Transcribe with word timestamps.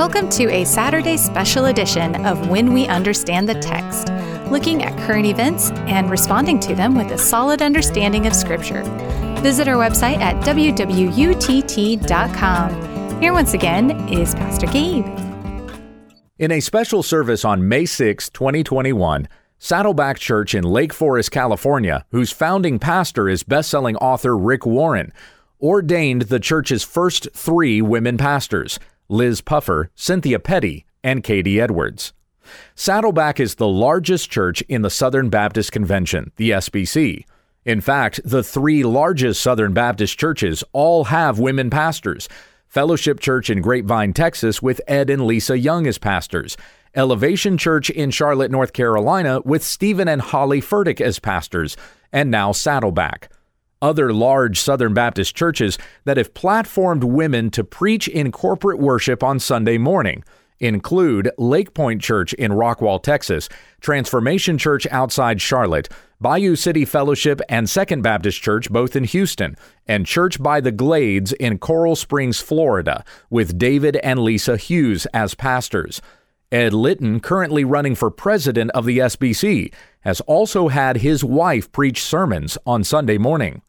Welcome 0.00 0.30
to 0.30 0.50
a 0.50 0.64
Saturday 0.64 1.18
special 1.18 1.66
edition 1.66 2.24
of 2.24 2.48
When 2.48 2.72
We 2.72 2.86
Understand 2.86 3.46
the 3.46 3.56
Text, 3.56 4.08
looking 4.50 4.82
at 4.82 4.96
current 5.00 5.26
events 5.26 5.72
and 5.72 6.08
responding 6.08 6.58
to 6.60 6.74
them 6.74 6.94
with 6.94 7.10
a 7.10 7.18
solid 7.18 7.60
understanding 7.60 8.26
of 8.26 8.34
Scripture. 8.34 8.82
Visit 9.42 9.68
our 9.68 9.76
website 9.76 10.16
at 10.16 10.36
www.utt.com. 10.42 10.80
Here 13.20 13.34
once 13.34 13.52
again 13.52 14.08
is 14.08 14.34
Pastor 14.34 14.66
Gabe. 14.68 15.04
In 16.38 16.50
a 16.50 16.60
special 16.60 17.02
service 17.02 17.44
on 17.44 17.68
May 17.68 17.84
6, 17.84 18.30
2021, 18.30 19.28
Saddleback 19.58 20.18
Church 20.18 20.54
in 20.54 20.64
Lake 20.64 20.94
Forest, 20.94 21.30
California, 21.30 22.06
whose 22.10 22.32
founding 22.32 22.78
pastor 22.78 23.28
is 23.28 23.42
best-selling 23.42 23.96
author 23.96 24.34
Rick 24.34 24.64
Warren, 24.64 25.12
ordained 25.60 26.22
the 26.22 26.40
church's 26.40 26.82
first 26.82 27.28
three 27.34 27.82
women 27.82 28.16
pastors– 28.16 28.78
Liz 29.10 29.40
Puffer, 29.40 29.90
Cynthia 29.96 30.38
Petty, 30.38 30.86
and 31.02 31.24
Katie 31.24 31.60
Edwards. 31.60 32.12
Saddleback 32.76 33.40
is 33.40 33.56
the 33.56 33.66
largest 33.66 34.30
church 34.30 34.62
in 34.62 34.82
the 34.82 34.90
Southern 34.90 35.28
Baptist 35.28 35.72
Convention, 35.72 36.30
the 36.36 36.50
SBC. 36.50 37.24
In 37.64 37.80
fact, 37.80 38.20
the 38.24 38.44
three 38.44 38.84
largest 38.84 39.42
Southern 39.42 39.74
Baptist 39.74 40.16
churches 40.16 40.62
all 40.72 41.04
have 41.04 41.40
women 41.40 41.70
pastors. 41.70 42.28
Fellowship 42.68 43.18
Church 43.18 43.50
in 43.50 43.60
Grapevine, 43.60 44.12
Texas, 44.12 44.62
with 44.62 44.80
Ed 44.86 45.10
and 45.10 45.26
Lisa 45.26 45.58
Young 45.58 45.88
as 45.88 45.98
pastors. 45.98 46.56
Elevation 46.94 47.58
Church 47.58 47.90
in 47.90 48.12
Charlotte, 48.12 48.52
North 48.52 48.72
Carolina, 48.72 49.40
with 49.44 49.64
Stephen 49.64 50.06
and 50.06 50.22
Holly 50.22 50.60
Furtick 50.60 51.00
as 51.00 51.18
pastors. 51.18 51.76
And 52.12 52.30
now 52.30 52.52
Saddleback 52.52 53.28
other 53.82 54.12
large 54.12 54.60
Southern 54.60 54.94
Baptist 54.94 55.34
churches 55.34 55.78
that 56.04 56.16
have 56.16 56.34
platformed 56.34 57.04
women 57.04 57.50
to 57.50 57.64
preach 57.64 58.08
in 58.08 58.32
corporate 58.32 58.78
worship 58.78 59.22
on 59.22 59.38
Sunday 59.38 59.78
morning 59.78 60.22
include 60.60 61.30
Lake 61.38 61.74
Point 61.74 62.02
Church 62.02 62.32
in 62.34 62.52
Rockwall, 62.52 63.02
Texas, 63.02 63.48
Transformation 63.80 64.58
Church 64.58 64.86
outside 64.90 65.40
Charlotte, 65.40 65.88
Bayou 66.20 66.54
City 66.54 66.84
Fellowship 66.84 67.40
and 67.48 67.68
Second 67.68 68.02
Baptist 68.02 68.42
Church 68.42 68.70
both 68.70 68.94
in 68.94 69.04
Houston, 69.04 69.56
and 69.86 70.06
Church 70.06 70.40
by 70.40 70.60
the 70.60 70.70
Glades 70.70 71.32
in 71.32 71.58
Coral 71.58 71.96
Springs, 71.96 72.40
Florida, 72.40 73.04
with 73.30 73.58
David 73.58 73.96
and 73.96 74.20
Lisa 74.20 74.56
Hughes 74.56 75.06
as 75.14 75.34
pastors. 75.34 76.02
Ed 76.52 76.74
Litton, 76.74 77.20
currently 77.20 77.64
running 77.64 77.94
for 77.94 78.10
president 78.10 78.70
of 78.72 78.84
the 78.84 78.98
SBC, 78.98 79.72
has 80.00 80.20
also 80.22 80.68
had 80.68 80.98
his 80.98 81.24
wife 81.24 81.70
preach 81.72 82.02
sermons 82.02 82.58
on 82.66 82.84
Sunday 82.84 83.18
morning. 83.18 83.62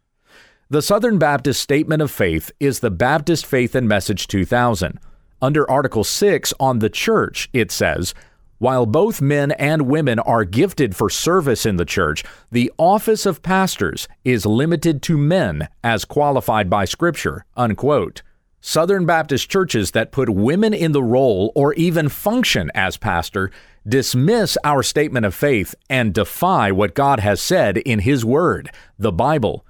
The 0.72 0.82
Southern 0.82 1.18
Baptist 1.18 1.62
Statement 1.62 2.02
of 2.02 2.10
Faith 2.12 2.50
is 2.62 2.80
the 2.80 2.90
Baptist 2.90 3.46
Faith 3.46 3.76
and 3.76 3.90
Message 3.90 4.26
2000. 4.28 5.02
Under 5.42 5.70
Article 5.70 6.06
6 6.06 6.54
on 6.62 6.80
the 6.80 6.90
church, 6.90 7.50
it 7.52 7.74
says, 7.74 8.14
while 8.58 8.86
both 8.86 9.22
men 9.22 9.52
and 9.52 9.82
women 9.82 10.18
are 10.20 10.46
gifted 10.46 10.96
for 10.96 11.10
service 11.10 11.66
in 11.66 11.76
the 11.76 11.84
church, 11.84 12.24
the 12.54 12.72
office 12.78 13.26
of 13.26 13.44
pastors 13.44 14.08
is 14.24 14.46
limited 14.46 15.02
to 15.02 15.18
men 15.18 15.68
as 15.84 16.06
qualified 16.06 16.70
by 16.70 16.86
Scripture. 16.86 17.44
Unquote. 17.58 18.22
Southern 18.62 19.06
Baptist 19.06 19.50
churches 19.50 19.92
that 19.92 20.14
put 20.14 20.30
women 20.30 20.74
in 20.74 20.94
the 20.94 21.04
role 21.04 21.52
or 21.54 21.74
even 21.74 22.08
function 22.08 22.72
as 22.74 22.96
pastor 22.96 23.52
dismiss 23.86 24.58
our 24.64 24.84
statement 24.84 25.26
of 25.26 25.36
faith 25.36 25.76
and 25.90 26.14
defy 26.14 26.72
what 26.72 26.94
God 26.94 27.20
has 27.20 27.42
said 27.42 27.80
in 27.80 28.00
His 28.00 28.24
Word, 28.24 28.72
the 28.98 29.12
Bible. 29.12 29.66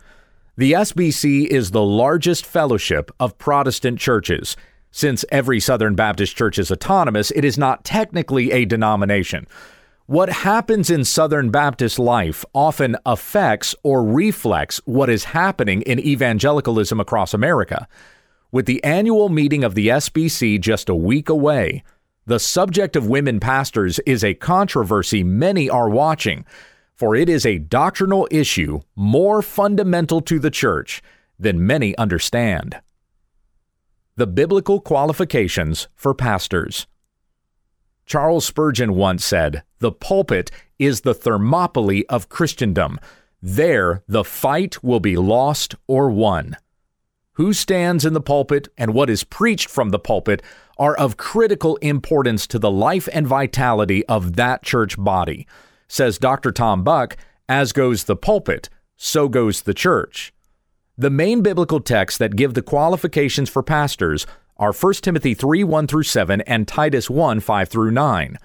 The 0.57 0.73
SBC 0.73 1.47
is 1.47 1.71
the 1.71 1.81
largest 1.81 2.45
fellowship 2.45 3.09
of 3.21 3.37
Protestant 3.37 3.99
churches. 3.99 4.57
Since 4.91 5.23
every 5.31 5.61
Southern 5.61 5.95
Baptist 5.95 6.35
church 6.35 6.59
is 6.59 6.69
autonomous, 6.69 7.31
it 7.31 7.45
is 7.45 7.57
not 7.57 7.85
technically 7.85 8.51
a 8.51 8.65
denomination. 8.65 9.47
What 10.07 10.27
happens 10.27 10.89
in 10.89 11.05
Southern 11.05 11.51
Baptist 11.51 11.97
life 11.97 12.43
often 12.53 12.97
affects 13.05 13.73
or 13.83 14.03
reflects 14.03 14.81
what 14.83 15.09
is 15.09 15.23
happening 15.23 15.83
in 15.83 15.99
evangelicalism 15.99 16.99
across 16.99 17.33
America. 17.33 17.87
With 18.51 18.65
the 18.65 18.83
annual 18.83 19.29
meeting 19.29 19.63
of 19.63 19.73
the 19.73 19.87
SBC 19.87 20.59
just 20.59 20.89
a 20.89 20.95
week 20.95 21.29
away, 21.29 21.81
the 22.25 22.39
subject 22.39 22.97
of 22.97 23.07
women 23.07 23.39
pastors 23.39 23.99
is 23.99 24.21
a 24.21 24.33
controversy 24.33 25.23
many 25.23 25.69
are 25.69 25.89
watching 25.89 26.45
for 27.01 27.15
it 27.15 27.27
is 27.27 27.47
a 27.47 27.57
doctrinal 27.57 28.27
issue 28.29 28.79
more 28.95 29.41
fundamental 29.41 30.21
to 30.21 30.37
the 30.37 30.51
church 30.51 31.01
than 31.39 31.65
many 31.65 31.97
understand. 31.97 32.79
The 34.17 34.27
biblical 34.27 34.79
qualifications 34.79 35.87
for 35.95 36.13
pastors. 36.13 36.85
Charles 38.05 38.45
Spurgeon 38.45 38.93
once 38.93 39.25
said, 39.25 39.63
The 39.79 39.91
pulpit 39.91 40.51
is 40.77 41.01
the 41.01 41.15
Thermopylae 41.15 42.05
of 42.07 42.29
Christendom. 42.29 42.99
There 43.41 44.03
the 44.07 44.23
fight 44.23 44.83
will 44.83 44.99
be 44.99 45.17
lost 45.17 45.73
or 45.87 46.11
won. 46.11 46.55
Who 47.31 47.51
stands 47.51 48.05
in 48.05 48.13
the 48.13 48.21
pulpit 48.21 48.67
and 48.77 48.93
what 48.93 49.09
is 49.09 49.23
preached 49.23 49.71
from 49.71 49.89
the 49.89 49.97
pulpit 49.97 50.43
are 50.77 50.95
of 50.95 51.17
critical 51.17 51.77
importance 51.77 52.45
to 52.45 52.59
the 52.59 52.69
life 52.69 53.09
and 53.11 53.25
vitality 53.25 54.05
of 54.05 54.35
that 54.35 54.61
church 54.61 55.03
body. 55.03 55.47
Says 55.91 56.17
Dr. 56.17 56.53
Tom 56.53 56.85
Buck, 56.85 57.17
as 57.49 57.73
goes 57.73 58.05
the 58.05 58.15
pulpit, 58.15 58.69
so 58.95 59.27
goes 59.27 59.63
the 59.63 59.73
church. 59.73 60.33
The 60.97 61.09
main 61.09 61.41
biblical 61.41 61.81
texts 61.81 62.17
that 62.17 62.37
give 62.37 62.53
the 62.53 62.61
qualifications 62.61 63.49
for 63.49 63.61
pastors 63.61 64.25
are 64.55 64.71
1 64.71 64.93
Timothy 65.01 65.33
3 65.33 65.65
1 65.65 65.87
through 65.87 66.03
7 66.03 66.39
and 66.47 66.65
Titus 66.65 67.09
1 67.09 67.41
5 67.41 67.67
through 67.67 67.91
9. 67.91 68.37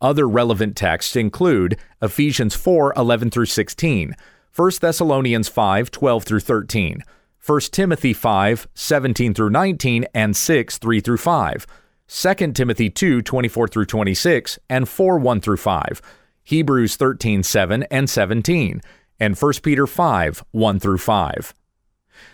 Other 0.00 0.28
relevant 0.28 0.74
texts 0.74 1.14
include 1.14 1.78
Ephesians 2.02 2.56
4 2.56 2.92
11 2.96 3.30
through 3.30 3.46
16, 3.46 4.16
1 4.56 4.70
Thessalonians 4.80 5.48
5 5.48 5.92
12 5.92 6.24
through 6.24 6.40
13, 6.40 7.04
1 7.46 7.60
Timothy 7.70 8.12
5 8.12 8.66
17 8.74 9.32
through 9.32 9.50
19, 9.50 10.06
and 10.12 10.36
6 10.36 10.78
3 10.78 11.00
through 11.00 11.18
5, 11.18 11.66
2 12.08 12.52
Timothy 12.52 12.90
2 12.90 13.22
24 13.22 13.68
through 13.68 13.86
26, 13.86 14.58
and 14.68 14.88
4 14.88 15.18
1 15.20 15.40
through 15.40 15.56
5. 15.56 16.02
Hebrews 16.44 16.96
13 16.96 17.42
7 17.42 17.82
and 17.84 18.08
17, 18.08 18.80
and 19.18 19.36
1 19.36 19.52
Peter 19.62 19.86
5 19.86 20.44
1 20.50 20.80
through 20.80 20.98
5. 20.98 21.54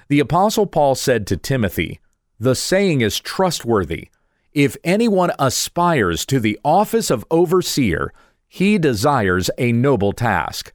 The 0.08 0.20
Apostle 0.20 0.66
Paul 0.66 0.94
said 0.94 1.26
to 1.26 1.36
Timothy, 1.36 2.00
The 2.38 2.54
saying 2.54 3.00
is 3.00 3.18
trustworthy. 3.18 4.08
If 4.52 4.76
anyone 4.84 5.32
aspires 5.38 6.24
to 6.26 6.40
the 6.40 6.58
office 6.64 7.10
of 7.10 7.26
overseer, 7.30 8.12
he 8.48 8.78
desires 8.78 9.50
a 9.58 9.72
noble 9.72 10.12
task. 10.12 10.72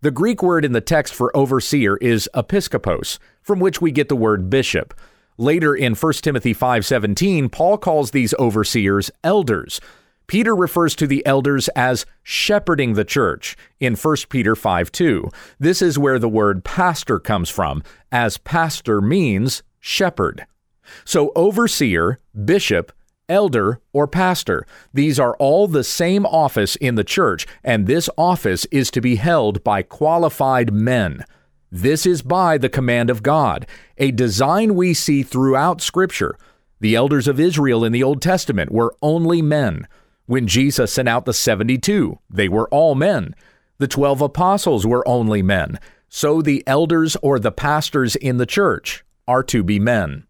The 0.00 0.10
Greek 0.10 0.42
word 0.42 0.64
in 0.64 0.72
the 0.72 0.80
text 0.80 1.14
for 1.14 1.36
overseer 1.36 1.96
is 1.98 2.28
episkopos, 2.34 3.18
from 3.42 3.60
which 3.60 3.80
we 3.80 3.92
get 3.92 4.08
the 4.08 4.16
word 4.16 4.48
bishop. 4.48 4.98
Later 5.36 5.74
in 5.74 5.94
1 5.94 6.12
Timothy 6.22 6.54
5:17, 6.54 7.50
Paul 7.50 7.78
calls 7.78 8.10
these 8.10 8.34
overseers 8.34 9.10
elders, 9.22 9.80
Peter 10.30 10.54
refers 10.54 10.94
to 10.94 11.08
the 11.08 11.26
elders 11.26 11.66
as 11.70 12.06
shepherding 12.22 12.92
the 12.92 13.04
church 13.04 13.56
in 13.80 13.96
1 13.96 14.16
Peter 14.28 14.54
5 14.54 14.92
2. 14.92 15.28
This 15.58 15.82
is 15.82 15.98
where 15.98 16.20
the 16.20 16.28
word 16.28 16.62
pastor 16.62 17.18
comes 17.18 17.50
from, 17.50 17.82
as 18.12 18.38
pastor 18.38 19.00
means 19.00 19.64
shepherd. 19.80 20.46
So, 21.04 21.32
overseer, 21.34 22.20
bishop, 22.44 22.92
elder, 23.28 23.80
or 23.92 24.06
pastor, 24.06 24.64
these 24.94 25.18
are 25.18 25.34
all 25.38 25.66
the 25.66 25.82
same 25.82 26.24
office 26.24 26.76
in 26.76 26.94
the 26.94 27.02
church, 27.02 27.44
and 27.64 27.88
this 27.88 28.08
office 28.16 28.66
is 28.66 28.92
to 28.92 29.00
be 29.00 29.16
held 29.16 29.64
by 29.64 29.82
qualified 29.82 30.72
men. 30.72 31.24
This 31.72 32.06
is 32.06 32.22
by 32.22 32.56
the 32.56 32.68
command 32.68 33.10
of 33.10 33.24
God, 33.24 33.66
a 33.98 34.12
design 34.12 34.76
we 34.76 34.94
see 34.94 35.24
throughout 35.24 35.80
Scripture. 35.80 36.36
The 36.78 36.94
elders 36.94 37.26
of 37.26 37.40
Israel 37.40 37.84
in 37.84 37.90
the 37.90 38.04
Old 38.04 38.22
Testament 38.22 38.70
were 38.70 38.94
only 39.02 39.42
men. 39.42 39.88
When 40.30 40.46
Jesus 40.46 40.92
sent 40.92 41.08
out 41.08 41.24
the 41.24 41.32
72, 41.32 42.16
they 42.30 42.48
were 42.48 42.68
all 42.68 42.94
men. 42.94 43.34
The 43.78 43.88
12 43.88 44.20
apostles 44.20 44.86
were 44.86 45.02
only 45.08 45.42
men. 45.42 45.80
So 46.08 46.40
the 46.40 46.62
elders 46.68 47.16
or 47.20 47.40
the 47.40 47.50
pastors 47.50 48.14
in 48.14 48.36
the 48.36 48.46
church 48.46 49.04
are 49.26 49.42
to 49.42 49.64
be 49.64 49.80
men. 49.80 50.28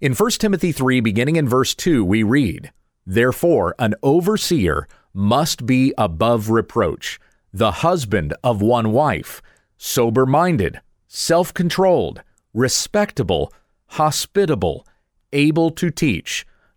In 0.00 0.14
1 0.14 0.30
Timothy 0.30 0.72
3, 0.72 1.00
beginning 1.00 1.36
in 1.36 1.46
verse 1.46 1.74
2, 1.74 2.06
we 2.06 2.22
read, 2.22 2.72
Therefore, 3.04 3.74
an 3.78 3.96
overseer 4.02 4.88
must 5.12 5.66
be 5.66 5.92
above 5.98 6.48
reproach, 6.48 7.20
the 7.52 7.84
husband 7.84 8.32
of 8.42 8.62
one 8.62 8.92
wife, 8.92 9.42
sober 9.76 10.24
minded, 10.24 10.80
self 11.06 11.52
controlled, 11.52 12.22
respectable, 12.54 13.52
hospitable, 13.88 14.86
able 15.34 15.68
to 15.72 15.90
teach 15.90 16.46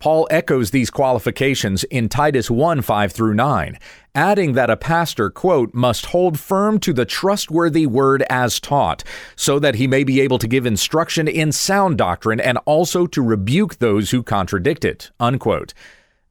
Paul 0.00 0.26
echoes 0.30 0.70
these 0.70 0.88
qualifications 0.88 1.84
in 1.84 2.08
Titus 2.08 2.50
1 2.50 2.80
5 2.80 3.12
through 3.12 3.34
9, 3.34 3.78
adding 4.14 4.54
that 4.54 4.70
a 4.70 4.76
pastor, 4.76 5.28
quote, 5.28 5.74
must 5.74 6.06
hold 6.06 6.40
firm 6.40 6.80
to 6.80 6.94
the 6.94 7.04
trustworthy 7.04 7.86
word 7.86 8.24
as 8.30 8.58
taught, 8.58 9.04
so 9.36 9.58
that 9.58 9.74
he 9.74 9.86
may 9.86 10.02
be 10.02 10.22
able 10.22 10.38
to 10.38 10.48
give 10.48 10.64
instruction 10.64 11.28
in 11.28 11.52
sound 11.52 11.98
doctrine 11.98 12.40
and 12.40 12.56
also 12.64 13.06
to 13.06 13.22
rebuke 13.22 13.76
those 13.76 14.10
who 14.10 14.22
contradict 14.22 14.86
it, 14.86 15.10
unquote. 15.20 15.74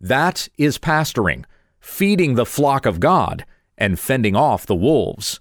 That 0.02 0.50
is 0.58 0.80
pastoring, 0.80 1.46
feeding 1.80 2.34
the 2.34 2.48
flock 2.48 2.88
of 2.88 3.00
God 3.00 3.46
and 3.78 4.00
fending 4.00 4.36
off 4.36 4.66
the 4.66 4.76
wolves. 4.76 5.40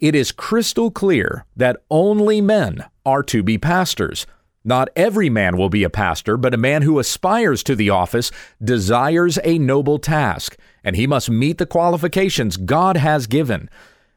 It 0.00 0.16
is 0.16 0.32
crystal 0.32 0.90
clear 0.90 1.44
that 1.56 1.76
only 1.88 2.40
men 2.40 2.84
are 3.06 3.22
to 3.24 3.44
be 3.44 3.58
pastors. 3.58 4.26
Not 4.64 4.90
every 4.94 5.30
man 5.30 5.56
will 5.56 5.70
be 5.70 5.84
a 5.84 5.90
pastor, 5.90 6.36
but 6.36 6.52
a 6.52 6.58
man 6.58 6.82
who 6.82 6.98
aspires 6.98 7.62
to 7.62 7.74
the 7.74 7.88
office 7.88 8.30
desires 8.62 9.38
a 9.42 9.58
noble 9.58 9.98
task, 9.98 10.58
and 10.84 10.96
he 10.96 11.06
must 11.06 11.30
meet 11.30 11.56
the 11.56 11.64
qualifications 11.64 12.58
God 12.58 12.98
has 12.98 13.26
given. 13.26 13.70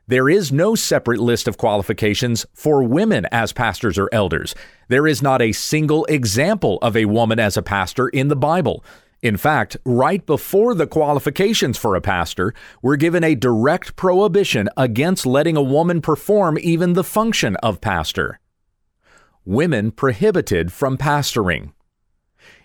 There 0.05 0.27
is 0.27 0.51
no 0.51 0.75
separate 0.75 1.21
list 1.21 1.47
of 1.47 1.57
qualifications 1.57 2.45
for 2.53 2.83
women 2.83 3.25
as 3.31 3.53
pastors 3.53 3.97
or 3.97 4.09
elders. 4.11 4.53
There 4.89 5.07
is 5.07 5.21
not 5.21 5.41
a 5.41 5.53
single 5.53 6.03
example 6.05 6.77
of 6.81 6.97
a 6.97 7.05
woman 7.05 7.39
as 7.39 7.55
a 7.55 7.61
pastor 7.61 8.09
in 8.09 8.27
the 8.27 8.35
Bible. 8.35 8.83
In 9.21 9.37
fact, 9.37 9.77
right 9.85 10.25
before 10.25 10.75
the 10.75 10.87
qualifications 10.87 11.77
for 11.77 11.95
a 11.95 12.01
pastor, 12.01 12.53
we're 12.81 12.97
given 12.97 13.23
a 13.23 13.35
direct 13.35 13.95
prohibition 13.95 14.67
against 14.75 15.25
letting 15.25 15.55
a 15.55 15.61
woman 15.61 16.01
perform 16.01 16.57
even 16.59 16.91
the 16.91 17.03
function 17.05 17.55
of 17.63 17.79
pastor 17.79 18.41
women 19.45 19.91
prohibited 19.91 20.71
from 20.71 20.97
pastoring. 20.97 21.71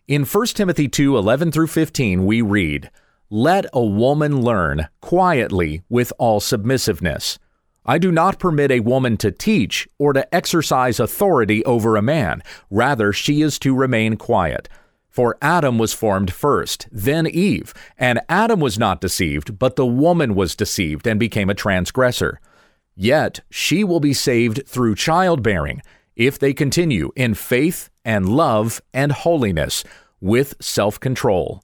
In 0.07 0.25
1 0.25 0.47
Timothy 0.49 0.89
2 0.89 1.17
11 1.19 1.53
through 1.53 1.67
15, 1.67 2.25
we 2.25 2.41
read, 2.41 2.91
Let 3.31 3.67
a 3.73 3.85
woman 3.85 4.43
learn 4.43 4.89
quietly 5.01 5.83
with 5.89 6.13
all 6.19 6.41
submissiveness. 6.41 7.39
I 7.85 7.99
do 7.99 8.13
not 8.13 8.39
permit 8.39 8.71
a 8.71 8.81
woman 8.81 9.17
to 9.19 9.31
teach 9.31 9.89
or 9.99 10.13
to 10.13 10.35
exercise 10.35 11.01
authority 11.01 11.65
over 11.65 11.97
a 11.97 12.03
man. 12.03 12.43
Rather, 12.71 13.13
she 13.13 13.41
is 13.41 13.59
to 13.61 13.75
remain 13.75 14.17
quiet. 14.17 14.69
For 15.09 15.39
Adam 15.41 15.79
was 15.79 15.95
formed 15.95 16.33
first, 16.33 16.87
then 16.93 17.27
Eve. 17.27 17.73
And 17.97 18.21
Adam 18.29 18.61
was 18.61 18.79
not 18.79 19.01
deceived, 19.01 19.59
but 19.59 19.77
the 19.77 19.87
woman 19.87 20.35
was 20.35 20.55
deceived 20.55 21.07
and 21.07 21.19
became 21.19 21.49
a 21.49 21.55
transgressor. 21.55 22.41
Yet 22.95 23.41
she 23.51 23.85
will 23.85 24.01
be 24.01 24.13
saved 24.13 24.67
through 24.67 24.95
childbearing 24.95 25.83
if 26.19 26.39
they 26.39 26.53
continue 26.53 27.11
in 27.17 27.33
faith 27.33 27.89
and 28.05 28.29
love 28.29 28.83
and 28.93 29.13
holiness 29.13 29.85
with 30.21 30.55
self 30.61 31.01
control. 31.01 31.63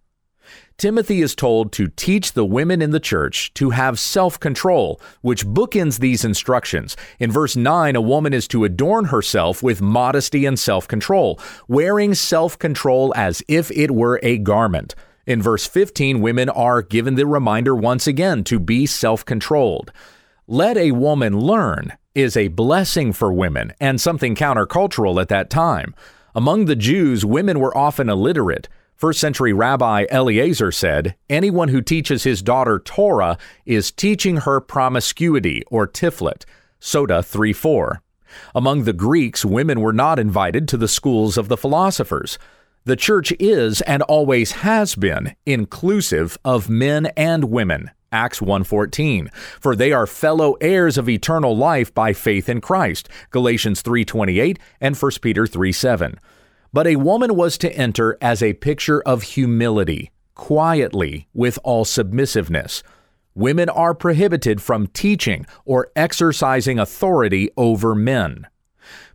Timothy 0.76 1.22
is 1.22 1.36
told 1.36 1.72
to 1.72 1.88
teach 1.88 2.32
the 2.32 2.44
women 2.44 2.82
in 2.82 2.90
the 2.90 3.00
church 3.00 3.54
to 3.54 3.70
have 3.70 3.98
self 3.98 4.40
control, 4.40 5.00
which 5.20 5.46
bookends 5.46 5.98
these 5.98 6.24
instructions. 6.24 6.96
In 7.18 7.30
verse 7.30 7.54
9, 7.54 7.94
a 7.94 8.00
woman 8.00 8.32
is 8.32 8.48
to 8.48 8.64
adorn 8.64 9.06
herself 9.06 9.62
with 9.62 9.82
modesty 9.82 10.46
and 10.46 10.58
self 10.58 10.88
control, 10.88 11.38
wearing 11.68 12.14
self 12.14 12.58
control 12.58 13.12
as 13.16 13.42
if 13.48 13.70
it 13.72 13.90
were 13.90 14.18
a 14.22 14.38
garment. 14.38 14.94
In 15.26 15.40
verse 15.40 15.66
15, 15.66 16.20
women 16.20 16.48
are 16.50 16.82
given 16.82 17.14
the 17.14 17.26
reminder 17.26 17.74
once 17.74 18.06
again 18.06 18.44
to 18.44 18.58
be 18.58 18.86
self 18.86 19.24
controlled. 19.24 19.92
Let 20.46 20.76
a 20.76 20.92
woman 20.92 21.38
learn 21.38 21.92
is 22.14 22.36
a 22.36 22.48
blessing 22.48 23.12
for 23.12 23.32
women 23.32 23.72
and 23.80 24.00
something 24.00 24.34
countercultural 24.34 25.20
at 25.20 25.28
that 25.28 25.50
time. 25.50 25.94
Among 26.34 26.64
the 26.64 26.76
Jews, 26.76 27.24
women 27.24 27.58
were 27.60 27.76
often 27.76 28.08
illiterate. 28.08 28.68
First 28.96 29.20
century 29.20 29.52
Rabbi 29.52 30.06
Eliezer 30.10 30.70
said, 30.70 31.16
Anyone 31.28 31.68
who 31.68 31.80
teaches 31.80 32.22
his 32.22 32.42
daughter 32.42 32.78
Torah 32.78 33.38
is 33.66 33.90
teaching 33.90 34.38
her 34.38 34.60
promiscuity 34.60 35.62
or 35.70 35.86
tiflut. 35.86 36.44
Sotah 36.80 37.24
3 37.24 37.52
4. 37.52 38.02
Among 38.54 38.84
the 38.84 38.92
Greeks, 38.92 39.44
women 39.44 39.80
were 39.80 39.92
not 39.92 40.18
invited 40.18 40.68
to 40.68 40.76
the 40.76 40.88
schools 40.88 41.36
of 41.36 41.48
the 41.48 41.56
philosophers. 41.56 42.38
The 42.86 42.96
church 42.96 43.32
is 43.40 43.80
and 43.82 44.02
always 44.02 44.52
has 44.52 44.94
been 44.94 45.34
inclusive 45.46 46.36
of 46.44 46.68
men 46.68 47.06
and 47.16 47.44
women. 47.44 47.90
Acts 48.12 48.40
1:14 48.40 49.28
for 49.58 49.74
they 49.74 49.90
are 49.90 50.06
fellow 50.06 50.52
heirs 50.60 50.98
of 50.98 51.08
eternal 51.08 51.56
life 51.56 51.94
by 51.94 52.12
faith 52.12 52.46
in 52.46 52.60
Christ. 52.60 53.08
Galatians 53.30 53.80
3:28 53.80 54.58
and 54.82 54.96
1 54.96 55.22
Peter 55.22 55.46
3:7 55.46 56.18
but 56.74 56.86
a 56.86 56.96
woman 56.96 57.34
was 57.34 57.56
to 57.56 57.72
enter 57.74 58.18
as 58.20 58.42
a 58.42 58.52
picture 58.52 59.00
of 59.06 59.22
humility 59.22 60.10
quietly 60.34 61.26
with 61.32 61.58
all 61.64 61.86
submissiveness. 61.86 62.82
Women 63.34 63.70
are 63.70 63.94
prohibited 63.94 64.60
from 64.60 64.88
teaching 64.88 65.46
or 65.64 65.90
exercising 65.96 66.78
authority 66.78 67.48
over 67.56 67.94
men 67.94 68.46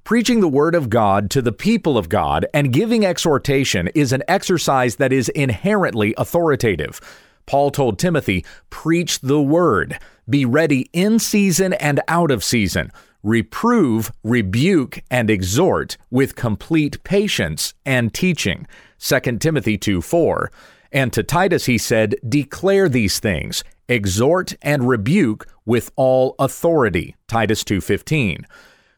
Preaching 0.04 0.40
the 0.40 0.48
Word 0.48 0.76
of 0.76 0.90
God 0.90 1.30
to 1.32 1.42
the 1.42 1.52
people 1.52 1.98
of 1.98 2.10
God 2.10 2.46
and 2.54 2.74
giving 2.74 3.06
exhortation 3.06 3.90
is 3.94 4.12
an 4.12 4.24
exercise 4.28 4.96
that 4.96 5.14
is 5.14 5.30
inherently 5.30 6.16
authoritative. 6.18 7.00
Paul 7.46 7.72
told 7.72 8.00
Timothy, 8.00 8.46
Preach 8.70 9.20
the 9.22 9.42
word, 9.42 9.98
be 10.30 10.46
ready 10.46 10.90
in 10.94 11.20
season 11.20 11.74
and 11.74 12.00
out 12.08 12.30
of 12.32 12.44
season, 12.44 12.92
reprove, 13.24 14.12
rebuke, 14.24 15.02
and 15.10 15.30
exhort 15.30 15.98
with 16.12 16.36
complete 16.36 17.04
patience 17.04 17.74
and 17.86 18.14
teaching. 18.14 18.68
2 19.00 19.20
Timothy 19.40 19.78
2 19.78 20.02
4. 20.02 20.52
And 20.92 21.14
to 21.14 21.24
Titus 21.24 21.66
he 21.66 21.78
said, 21.78 22.16
Declare 22.28 22.90
these 22.90 23.20
things, 23.20 23.64
exhort 23.88 24.56
and 24.62 24.88
rebuke 24.88 25.48
with 25.66 25.92
all 25.96 26.36
authority. 26.40 27.16
Titus 27.28 27.64
2:15. 27.64 28.46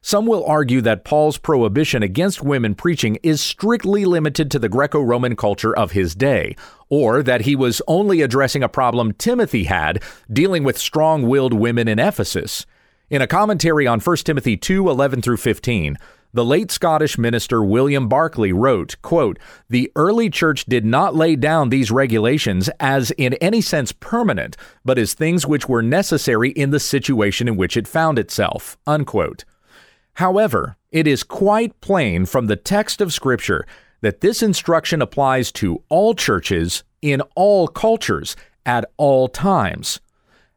Some 0.04 0.26
will 0.26 0.44
argue 0.46 0.82
that 0.82 1.04
Paul's 1.04 1.38
prohibition 1.38 2.02
against 2.02 2.42
women 2.42 2.74
preaching 2.74 3.20
is 3.22 3.40
strictly 3.40 4.04
limited 4.04 4.50
to 4.50 4.58
the 4.58 4.70
Greco 4.70 5.00
Roman 5.00 5.36
culture 5.36 5.78
of 5.78 5.92
his 5.92 6.16
day, 6.16 6.56
or 6.90 7.22
that 7.22 7.42
he 7.42 7.56
was 7.56 7.84
only 7.88 8.24
addressing 8.24 8.64
a 8.64 8.70
problem 8.70 9.14
Timothy 9.14 9.66
had 9.66 10.02
dealing 10.32 10.64
with 10.64 10.80
strong 10.80 11.28
willed 11.28 11.54
women 11.54 11.88
in 11.88 12.00
Ephesus. 12.00 12.66
In 13.12 13.22
a 13.22 13.28
commentary 13.28 13.86
on 13.86 14.00
1 14.00 14.18
Timothy 14.18 14.58
2 14.58 14.90
11 14.90 15.22
through 15.22 15.38
15, 15.38 15.98
the 16.34 16.46
late 16.46 16.72
Scottish 16.72 17.20
minister 17.20 17.64
William 17.64 18.08
Barclay 18.08 18.54
wrote, 18.54 18.96
quote, 19.04 19.38
The 19.70 19.92
early 19.96 20.32
church 20.32 20.66
did 20.66 20.84
not 20.84 21.14
lay 21.14 21.36
down 21.36 21.70
these 21.70 21.92
regulations 21.92 22.70
as 22.80 23.12
in 23.12 23.36
any 23.36 23.62
sense 23.62 23.92
permanent, 23.92 24.58
but 24.84 24.98
as 24.98 25.14
things 25.14 25.46
which 25.46 25.70
were 25.70 25.84
necessary 25.84 26.50
in 26.52 26.72
the 26.72 26.80
situation 26.80 27.48
in 27.48 27.56
which 27.56 27.78
it 27.78 27.88
found 27.88 28.18
itself. 28.18 28.78
Unquote. 28.88 29.44
However, 30.16 30.78
it 30.92 31.08
is 31.08 31.24
quite 31.24 31.80
plain 31.82 32.26
from 32.26 32.48
the 32.48 32.56
text 32.56 33.02
of 33.02 33.14
Scripture 33.14 33.66
that 34.02 34.22
this 34.22 34.44
instruction 34.44 35.02
applies 35.02 35.52
to 35.54 35.84
all 35.90 36.14
churches 36.14 36.84
in 37.02 37.22
all 37.36 37.68
cultures 37.68 38.36
at 38.66 38.86
all 38.98 39.28
times. 39.28 40.00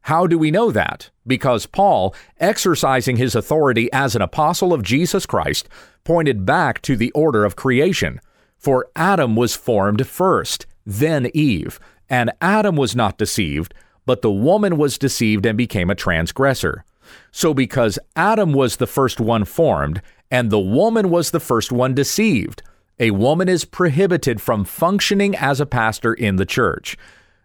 How 0.02 0.26
do 0.26 0.38
we 0.38 0.50
know 0.50 0.70
that? 0.70 1.10
Because 1.26 1.64
Paul, 1.64 2.14
exercising 2.38 3.16
his 3.16 3.34
authority 3.34 3.90
as 3.92 4.14
an 4.14 4.22
apostle 4.22 4.74
of 4.74 4.82
Jesus 4.82 5.24
Christ, 5.24 5.68
pointed 6.04 6.44
back 6.44 6.82
to 6.82 6.96
the 6.96 7.10
order 7.12 7.44
of 7.44 7.56
creation. 7.56 8.20
For 8.58 8.88
Adam 8.94 9.34
was 9.36 9.54
formed 9.54 10.06
first, 10.06 10.66
then 10.84 11.30
Eve, 11.32 11.80
and 12.10 12.32
Adam 12.42 12.76
was 12.76 12.94
not 12.94 13.16
deceived, 13.16 13.72
but 14.04 14.20
the 14.20 14.30
woman 14.30 14.76
was 14.76 14.98
deceived 14.98 15.46
and 15.46 15.56
became 15.56 15.88
a 15.88 15.94
transgressor. 15.94 16.84
So, 17.32 17.54
because 17.54 17.98
Adam 18.16 18.52
was 18.52 18.76
the 18.76 18.86
first 18.86 19.20
one 19.20 19.44
formed, 19.44 20.00
and 20.30 20.50
the 20.50 20.60
woman 20.60 21.10
was 21.10 21.30
the 21.30 21.40
first 21.40 21.72
one 21.72 21.94
deceived, 21.94 22.62
a 22.98 23.10
woman 23.10 23.48
is 23.48 23.64
prohibited 23.64 24.40
from 24.40 24.64
functioning 24.64 25.34
as 25.36 25.60
a 25.60 25.66
pastor 25.66 26.14
in 26.14 26.36
the 26.36 26.46
church. 26.46 26.96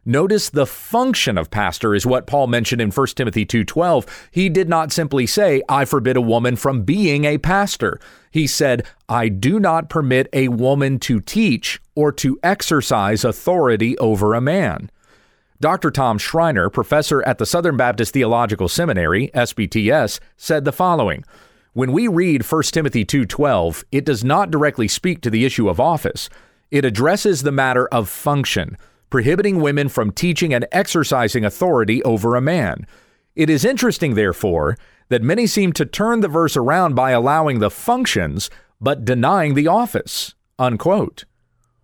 Notice 0.06 0.50
the 0.50 0.66
function 0.66 1.38
of 1.38 1.52
pastor 1.52 1.94
is 1.94 2.06
what 2.06 2.26
Paul 2.26 2.48
mentioned 2.48 2.82
in 2.82 2.90
1 2.90 3.16
Timothy 3.16 3.46
2:12. 3.46 4.06
He 4.32 4.50
did 4.50 4.70
not 4.70 4.92
simply 4.92 5.28
say, 5.28 5.62
"I 5.68 5.86
forbid 5.86 6.18
a 6.18 6.22
woman 6.22 6.56
from 6.56 6.84
being 6.84 7.26
a 7.26 7.38
pastor." 7.38 8.00
He 8.32 8.48
said, 8.48 8.86
"I 9.08 9.28
do 9.28 9.60
not 9.60 9.90
permit 9.90 10.28
a 10.34 10.48
woman 10.48 11.00
to 11.00 11.20
teach 11.20 11.82
or 11.96 12.12
to 12.14 12.40
exercise 12.42 13.24
authority 13.24 13.98
over 13.98 14.34
a 14.34 14.42
man." 14.42 14.90
Dr. 15.62 15.92
Tom 15.92 16.18
Schreiner, 16.18 16.70
professor 16.70 17.22
at 17.24 17.38
the 17.38 17.46
Southern 17.46 17.76
Baptist 17.76 18.14
Theological 18.14 18.70
Seminary, 18.70 19.30
SBTS, 19.34 20.22
said 20.38 20.64
the 20.64 20.72
following: 20.72 21.26
When 21.74 21.92
we 21.92 22.08
read 22.08 22.46
1 22.50 22.64
Timothy 22.72 23.04
2:12, 23.04 23.84
it 23.92 24.06
does 24.06 24.24
not 24.24 24.52
directly 24.52 24.88
speak 24.88 25.20
to 25.20 25.30
the 25.30 25.44
issue 25.44 25.68
of 25.68 25.78
office. 25.78 26.30
It 26.72 26.86
addresses 26.86 27.44
the 27.44 27.52
matter 27.52 27.88
of 27.88 28.08
function, 28.08 28.78
prohibiting 29.10 29.60
women 29.60 29.90
from 29.90 30.14
teaching 30.14 30.54
and 30.54 30.66
exercising 30.72 31.44
authority 31.44 32.02
over 32.04 32.36
a 32.36 32.42
man. 32.42 32.88
It 33.36 33.50
is 33.50 33.66
interesting, 33.66 34.14
therefore, 34.14 34.78
that 35.10 35.24
many 35.24 35.46
seem 35.46 35.74
to 35.74 35.86
turn 35.86 36.22
the 36.22 36.30
verse 36.30 36.56
around 36.56 36.96
by 36.96 37.12
allowing 37.12 37.60
the 37.60 37.72
functions 37.72 38.50
but 38.80 39.04
denying 39.04 39.56
the 39.56 39.68
office. 39.68 40.36
Unquote. 40.58 41.26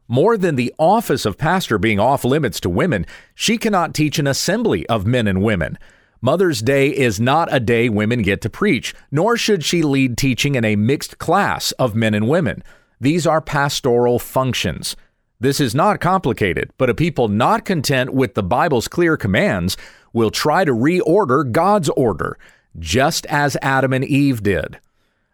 More 0.07 0.38
than 0.38 0.55
the 0.55 0.74
office 0.77 1.25
of 1.25 1.38
pastor 1.38 1.77
being 1.77 2.00
off 2.00 2.24
limits 2.24 2.59
to 2.62 2.69
women, 2.69 3.05
she 3.33 3.57
cannot 3.57 3.95
teach 3.95 4.19
an 4.19 4.27
assembly 4.27 4.85
of 4.88 5.07
men 5.07 5.27
and 5.27 5.41
women. 5.41 5.79
Mother's 6.21 6.62
Day 6.62 6.89
is 6.89 7.19
not 7.19 7.53
a 7.53 7.59
day 7.59 7.89
women 7.89 8.21
get 8.21 8.41
to 8.41 8.50
preach, 8.50 8.93
nor 9.12 9.35
should 9.35 9.63
she 9.63 9.81
lead 9.81 10.17
teaching 10.17 10.55
in 10.55 10.63
a 10.63 10.75
mixed 10.75 11.17
class 11.17 11.71
of 11.74 11.95
men 11.95 12.13
and 12.13 12.27
women. 12.27 12.63
These 13.00 13.25
are 13.25 13.41
pastoral 13.41 14.19
functions. 14.19 14.95
This 15.39 15.59
is 15.59 15.75
not 15.75 16.00
complicated, 16.00 16.71
but 16.77 16.89
a 16.89 16.95
people 16.95 17.27
not 17.27 17.65
content 17.65 18.13
with 18.13 18.35
the 18.35 18.43
Bible's 18.43 18.88
clear 18.88 19.17
commands 19.17 19.75
will 20.13 20.31
try 20.31 20.63
to 20.65 20.71
reorder 20.71 21.51
God's 21.51 21.89
order, 21.89 22.38
just 22.79 23.25
as 23.25 23.57
Adam 23.62 23.91
and 23.91 24.05
Eve 24.05 24.41
did. 24.43 24.79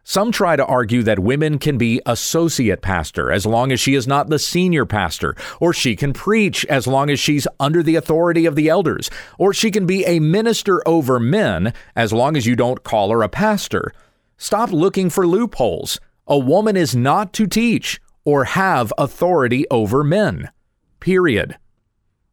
Some 0.03 0.31
try 0.31 0.55
to 0.55 0.65
argue 0.65 1.03
that 1.03 1.19
women 1.19 1.59
can 1.59 1.77
be 1.77 2.01
associate 2.05 2.81
pastor 2.81 3.31
as 3.31 3.45
long 3.45 3.71
as 3.71 3.79
she 3.79 3.93
is 3.93 4.07
not 4.07 4.29
the 4.29 4.39
senior 4.39 4.85
pastor, 4.85 5.35
or 5.59 5.73
she 5.73 5.95
can 5.95 6.11
preach 6.11 6.65
as 6.65 6.87
long 6.87 7.09
as 7.09 7.19
she's 7.19 7.47
under 7.59 7.83
the 7.83 7.95
authority 7.95 8.45
of 8.45 8.55
the 8.55 8.67
elders, 8.67 9.11
or 9.37 9.53
she 9.53 9.69
can 9.69 9.85
be 9.85 10.03
a 10.05 10.19
minister 10.19 10.81
over 10.87 11.19
men 11.19 11.73
as 11.95 12.11
long 12.11 12.35
as 12.35 12.47
you 12.47 12.55
don't 12.55 12.83
call 12.83 13.11
her 13.11 13.21
a 13.21 13.29
pastor. 13.29 13.91
Stop 14.37 14.71
looking 14.71 15.09
for 15.09 15.27
loopholes. 15.27 15.99
A 16.27 16.37
woman 16.37 16.75
is 16.75 16.95
not 16.95 17.31
to 17.33 17.45
teach 17.45 18.01
or 18.25 18.45
have 18.45 18.91
authority 18.97 19.65
over 19.69 20.03
men. 20.03 20.49
Period. 20.99 21.57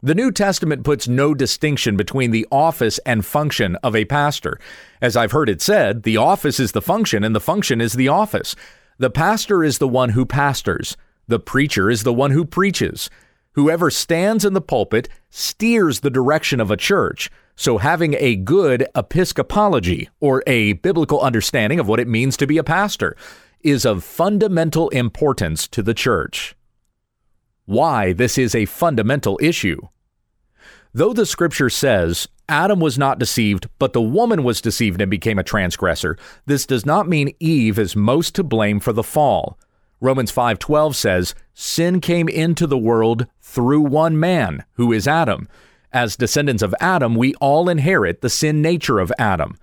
The 0.00 0.14
New 0.14 0.30
Testament 0.30 0.84
puts 0.84 1.08
no 1.08 1.34
distinction 1.34 1.96
between 1.96 2.30
the 2.30 2.46
office 2.52 2.98
and 2.98 3.26
function 3.26 3.74
of 3.82 3.96
a 3.96 4.04
pastor. 4.04 4.60
As 5.02 5.16
I've 5.16 5.32
heard 5.32 5.48
it 5.48 5.60
said, 5.60 6.04
the 6.04 6.16
office 6.16 6.60
is 6.60 6.70
the 6.70 6.80
function 6.80 7.24
and 7.24 7.34
the 7.34 7.40
function 7.40 7.80
is 7.80 7.94
the 7.94 8.06
office. 8.06 8.54
The 8.98 9.10
pastor 9.10 9.64
is 9.64 9.78
the 9.78 9.88
one 9.88 10.10
who 10.10 10.24
pastors, 10.24 10.96
the 11.26 11.40
preacher 11.40 11.90
is 11.90 12.04
the 12.04 12.12
one 12.12 12.30
who 12.30 12.44
preaches. 12.44 13.10
Whoever 13.54 13.90
stands 13.90 14.44
in 14.44 14.52
the 14.52 14.60
pulpit 14.60 15.08
steers 15.30 15.98
the 15.98 16.10
direction 16.10 16.60
of 16.60 16.70
a 16.70 16.76
church. 16.76 17.28
So, 17.56 17.78
having 17.78 18.14
a 18.20 18.36
good 18.36 18.86
episcopology, 18.94 20.06
or 20.20 20.44
a 20.46 20.74
biblical 20.74 21.20
understanding 21.20 21.80
of 21.80 21.88
what 21.88 21.98
it 21.98 22.06
means 22.06 22.36
to 22.36 22.46
be 22.46 22.56
a 22.56 22.62
pastor, 22.62 23.16
is 23.62 23.84
of 23.84 24.04
fundamental 24.04 24.90
importance 24.90 25.66
to 25.66 25.82
the 25.82 25.92
church 25.92 26.54
why 27.68 28.14
this 28.14 28.38
is 28.38 28.54
a 28.54 28.64
fundamental 28.64 29.38
issue. 29.42 29.78
Though 30.94 31.12
the 31.12 31.26
scripture 31.26 31.68
says 31.68 32.26
Adam 32.48 32.80
was 32.80 32.96
not 32.96 33.18
deceived, 33.18 33.68
but 33.78 33.92
the 33.92 34.00
woman 34.00 34.42
was 34.42 34.62
deceived 34.62 35.02
and 35.02 35.10
became 35.10 35.38
a 35.38 35.44
transgressor, 35.44 36.16
this 36.46 36.64
does 36.64 36.86
not 36.86 37.06
mean 37.06 37.34
Eve 37.38 37.78
is 37.78 37.94
most 37.94 38.34
to 38.36 38.42
blame 38.42 38.80
for 38.80 38.94
the 38.94 39.02
fall. 39.02 39.58
Romans 40.00 40.30
5:12 40.30 40.96
says, 40.96 41.34
"Sin 41.52 42.00
came 42.00 42.26
into 42.26 42.66
the 42.66 42.78
world 42.78 43.26
through 43.42 43.82
one 43.82 44.18
man, 44.18 44.64
who 44.74 44.90
is 44.90 45.06
Adam. 45.06 45.46
As 45.92 46.16
descendants 46.16 46.62
of 46.62 46.74
Adam, 46.80 47.16
we 47.16 47.34
all 47.34 47.68
inherit 47.68 48.22
the 48.22 48.30
sin 48.30 48.62
nature 48.62 48.98
of 48.98 49.12
Adam." 49.18 49.58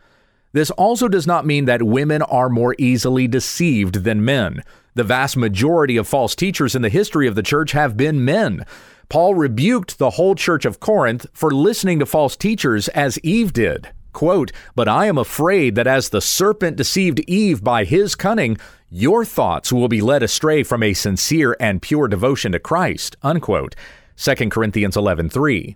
This 0.53 0.69
also 0.71 1.07
does 1.07 1.25
not 1.25 1.47
mean 1.47 1.65
that 1.65 1.81
women 1.81 2.21
are 2.21 2.49
more 2.49 2.75
easily 2.77 3.27
deceived 3.27 4.03
than 4.03 4.23
men. 4.23 4.61
The 4.95 5.03
vast 5.03 5.35
majority 5.35 5.97
of 5.97 6.07
false 6.07 6.35
teachers 6.35 6.73
in 6.73 6.81
the 6.81 6.87
history 6.87 7.27
of 7.27 7.35
the 7.35 7.43
church 7.43 7.73
have 7.73 7.97
been 7.97 8.23
men. 8.23 8.65
Paul 9.09 9.35
rebuked 9.35 9.97
the 9.97 10.11
whole 10.11 10.35
church 10.35 10.63
of 10.63 10.79
Corinth 10.79 11.25
for 11.33 11.51
listening 11.51 11.99
to 11.99 12.05
false 12.05 12.37
teachers 12.37 12.87
as 12.87 13.19
Eve 13.19 13.51
did. 13.51 13.89
Quote, 14.13 14.53
But 14.73 14.87
I 14.87 15.07
am 15.07 15.17
afraid 15.17 15.75
that 15.75 15.85
as 15.85 16.07
the 16.07 16.21
serpent 16.21 16.77
deceived 16.77 17.19
Eve 17.27 17.61
by 17.61 17.83
his 17.83 18.15
cunning, 18.15 18.57
your 18.89 19.25
thoughts 19.25 19.73
will 19.73 19.89
be 19.89 19.99
led 19.99 20.23
astray 20.23 20.63
from 20.63 20.81
a 20.81 20.93
sincere 20.93 21.57
and 21.59 21.81
pure 21.81 22.07
devotion 22.07 22.53
to 22.53 22.59
Christ. 22.59 23.17
Unquote. 23.21 23.75
2 24.15 24.49
Corinthians 24.49 24.95
11:3. 24.95 25.75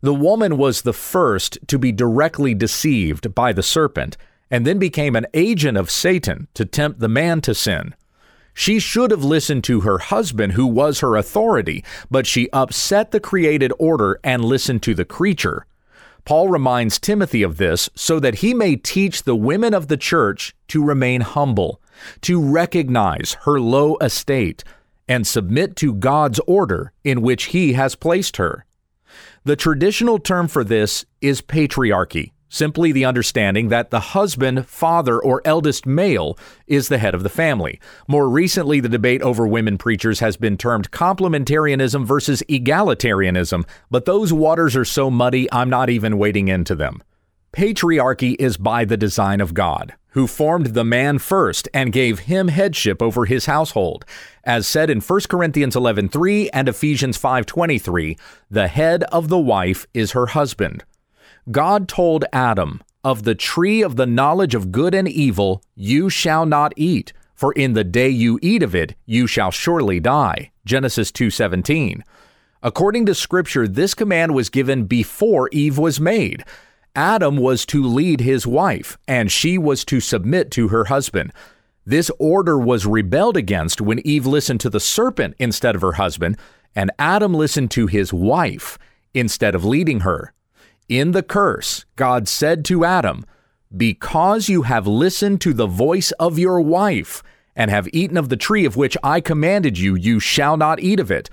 The 0.00 0.14
woman 0.14 0.56
was 0.56 0.80
the 0.80 0.94
first 0.94 1.58
to 1.66 1.78
be 1.78 1.92
directly 1.92 2.54
deceived 2.54 3.34
by 3.34 3.52
the 3.52 3.62
serpent 3.62 4.16
and 4.50 4.66
then 4.66 4.78
became 4.78 5.14
an 5.14 5.26
agent 5.34 5.76
of 5.76 5.90
Satan 5.90 6.48
to 6.54 6.64
tempt 6.64 7.00
the 7.00 7.08
man 7.08 7.42
to 7.42 7.54
sin. 7.54 7.94
She 8.58 8.78
should 8.78 9.10
have 9.10 9.22
listened 9.22 9.64
to 9.64 9.82
her 9.82 9.98
husband, 9.98 10.54
who 10.54 10.66
was 10.66 11.00
her 11.00 11.14
authority, 11.14 11.84
but 12.10 12.26
she 12.26 12.48
upset 12.54 13.10
the 13.10 13.20
created 13.20 13.70
order 13.78 14.18
and 14.24 14.42
listened 14.42 14.82
to 14.84 14.94
the 14.94 15.04
creature. 15.04 15.66
Paul 16.24 16.48
reminds 16.48 16.98
Timothy 16.98 17.42
of 17.42 17.58
this 17.58 17.90
so 17.94 18.18
that 18.18 18.36
he 18.36 18.54
may 18.54 18.74
teach 18.76 19.22
the 19.22 19.36
women 19.36 19.74
of 19.74 19.88
the 19.88 19.98
church 19.98 20.56
to 20.68 20.82
remain 20.82 21.20
humble, 21.20 21.82
to 22.22 22.40
recognize 22.40 23.36
her 23.42 23.60
low 23.60 23.98
estate, 24.00 24.64
and 25.06 25.26
submit 25.26 25.76
to 25.76 25.92
God's 25.92 26.40
order 26.46 26.92
in 27.04 27.20
which 27.20 27.44
he 27.44 27.74
has 27.74 27.94
placed 27.94 28.38
her. 28.38 28.64
The 29.44 29.54
traditional 29.54 30.18
term 30.18 30.48
for 30.48 30.64
this 30.64 31.04
is 31.20 31.42
patriarchy, 31.42 32.32
simply 32.48 32.92
the 32.92 33.04
understanding 33.04 33.68
that 33.68 33.90
the 33.90 34.00
husband, 34.00 34.66
father, 34.66 35.18
or 35.20 35.42
eldest 35.44 35.86
male 35.86 36.38
is 36.66 36.88
the 36.88 36.98
head 36.98 37.14
of 37.14 37.22
the 37.22 37.28
family. 37.28 37.80
More 38.08 38.28
recently, 38.28 38.80
the 38.80 38.88
debate 38.88 39.22
over 39.22 39.46
women 39.46 39.78
preachers 39.78 40.20
has 40.20 40.36
been 40.36 40.56
termed 40.56 40.90
complementarianism 40.90 42.04
versus 42.04 42.42
egalitarianism, 42.48 43.64
but 43.90 44.04
those 44.04 44.32
waters 44.32 44.76
are 44.76 44.84
so 44.84 45.10
muddy, 45.10 45.50
I'm 45.52 45.70
not 45.70 45.90
even 45.90 46.18
wading 46.18 46.48
into 46.48 46.74
them. 46.74 47.02
Patriarchy 47.52 48.36
is 48.38 48.58
by 48.58 48.84
the 48.84 48.98
design 48.98 49.40
of 49.40 49.54
God, 49.54 49.94
who 50.10 50.26
formed 50.26 50.66
the 50.66 50.84
man 50.84 51.18
first 51.18 51.70
and 51.72 51.90
gave 51.90 52.20
him 52.20 52.48
headship 52.48 53.00
over 53.00 53.24
his 53.24 53.46
household. 53.46 54.04
As 54.44 54.66
said 54.66 54.90
in 54.90 55.00
1 55.00 55.20
Corinthians 55.30 55.74
11:3 55.74 56.50
and 56.52 56.68
Ephesians 56.68 57.16
5:23, 57.16 58.18
the 58.50 58.68
head 58.68 59.04
of 59.04 59.28
the 59.28 59.38
wife 59.38 59.86
is 59.94 60.12
her 60.12 60.26
husband. 60.26 60.84
God 61.50 61.86
told 61.86 62.24
Adam, 62.32 62.82
Of 63.04 63.22
the 63.22 63.36
tree 63.36 63.82
of 63.82 63.96
the 63.96 64.06
knowledge 64.06 64.54
of 64.54 64.72
good 64.72 64.94
and 64.94 65.06
evil 65.06 65.62
you 65.74 66.10
shall 66.10 66.44
not 66.44 66.72
eat, 66.76 67.12
for 67.34 67.52
in 67.52 67.74
the 67.74 67.84
day 67.84 68.08
you 68.08 68.38
eat 68.42 68.62
of 68.62 68.74
it 68.74 68.96
you 69.04 69.26
shall 69.26 69.50
surely 69.50 70.00
die. 70.00 70.50
Genesis 70.64 71.12
2:17. 71.12 72.02
According 72.62 73.06
to 73.06 73.14
scripture, 73.14 73.68
this 73.68 73.94
command 73.94 74.34
was 74.34 74.48
given 74.48 74.86
before 74.86 75.48
Eve 75.52 75.78
was 75.78 76.00
made. 76.00 76.42
Adam 76.96 77.36
was 77.36 77.64
to 77.66 77.84
lead 77.84 78.20
his 78.20 78.46
wife, 78.46 78.98
and 79.06 79.30
she 79.30 79.56
was 79.56 79.84
to 79.84 80.00
submit 80.00 80.50
to 80.50 80.68
her 80.68 80.86
husband. 80.86 81.32
This 81.84 82.10
order 82.18 82.58
was 82.58 82.86
rebelled 82.86 83.36
against 83.36 83.80
when 83.80 84.04
Eve 84.04 84.26
listened 84.26 84.60
to 84.60 84.70
the 84.70 84.80
serpent 84.80 85.36
instead 85.38 85.76
of 85.76 85.82
her 85.82 85.92
husband, 85.92 86.36
and 86.74 86.90
Adam 86.98 87.34
listened 87.34 87.70
to 87.72 87.86
his 87.86 88.12
wife 88.12 88.78
instead 89.14 89.54
of 89.54 89.64
leading 89.64 90.00
her. 90.00 90.32
In 90.88 91.10
the 91.10 91.22
curse, 91.22 91.84
God 91.96 92.28
said 92.28 92.64
to 92.66 92.84
Adam, 92.84 93.24
Because 93.76 94.48
you 94.48 94.62
have 94.62 94.86
listened 94.86 95.40
to 95.40 95.52
the 95.52 95.66
voice 95.66 96.12
of 96.12 96.38
your 96.38 96.60
wife, 96.60 97.24
and 97.56 97.70
have 97.70 97.88
eaten 97.92 98.16
of 98.16 98.28
the 98.28 98.36
tree 98.36 98.64
of 98.64 98.76
which 98.76 98.96
I 99.02 99.20
commanded 99.20 99.78
you, 99.78 99.96
you 99.96 100.20
shall 100.20 100.56
not 100.56 100.78
eat 100.78 101.00
of 101.00 101.10
it. 101.10 101.28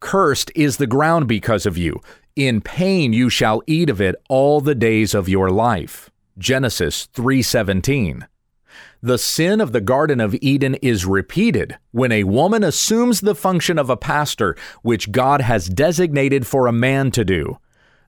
Cursed 0.00 0.50
is 0.54 0.76
the 0.76 0.86
ground 0.86 1.26
because 1.26 1.64
of 1.64 1.78
you. 1.78 2.00
In 2.36 2.60
pain 2.60 3.12
you 3.12 3.30
shall 3.30 3.62
eat 3.66 3.88
of 3.88 4.00
it 4.00 4.14
all 4.28 4.60
the 4.60 4.74
days 4.74 5.14
of 5.14 5.28
your 5.28 5.50
life. 5.50 6.10
Genesis 6.36 7.08
3:17. 7.14 8.26
The 9.02 9.18
sin 9.18 9.60
of 9.60 9.72
the 9.72 9.80
Garden 9.80 10.20
of 10.20 10.36
Eden 10.40 10.74
is 10.76 11.06
repeated 11.06 11.78
when 11.92 12.12
a 12.12 12.24
woman 12.24 12.62
assumes 12.62 13.20
the 13.20 13.34
function 13.34 13.78
of 13.78 13.88
a 13.88 13.96
pastor, 13.96 14.54
which 14.82 15.12
God 15.12 15.40
has 15.40 15.68
designated 15.68 16.46
for 16.46 16.66
a 16.66 16.72
man 16.72 17.10
to 17.12 17.24
do. 17.24 17.58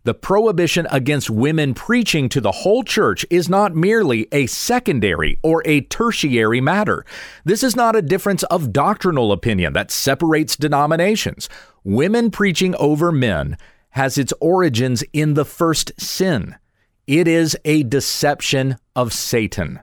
The 0.02 0.14
prohibition 0.14 0.86
against 0.90 1.28
women 1.28 1.74
preaching 1.74 2.30
to 2.30 2.40
the 2.40 2.52
whole 2.52 2.82
church 2.82 3.26
is 3.28 3.50
not 3.50 3.74
merely 3.74 4.28
a 4.32 4.46
secondary 4.46 5.38
or 5.42 5.62
a 5.66 5.82
tertiary 5.82 6.60
matter. 6.60 7.04
This 7.44 7.62
is 7.62 7.76
not 7.76 7.94
a 7.94 8.02
difference 8.02 8.42
of 8.44 8.72
doctrinal 8.72 9.30
opinion 9.30 9.74
that 9.74 9.90
separates 9.90 10.56
denominations. 10.56 11.50
Women 11.84 12.30
preaching 12.30 12.74
over 12.76 13.12
men 13.12 13.58
has 13.90 14.16
its 14.16 14.32
origins 14.40 15.04
in 15.12 15.34
the 15.34 15.44
first 15.44 15.92
sin. 16.00 16.56
It 17.06 17.28
is 17.28 17.56
a 17.66 17.82
deception 17.82 18.78
of 18.96 19.12
Satan. 19.12 19.80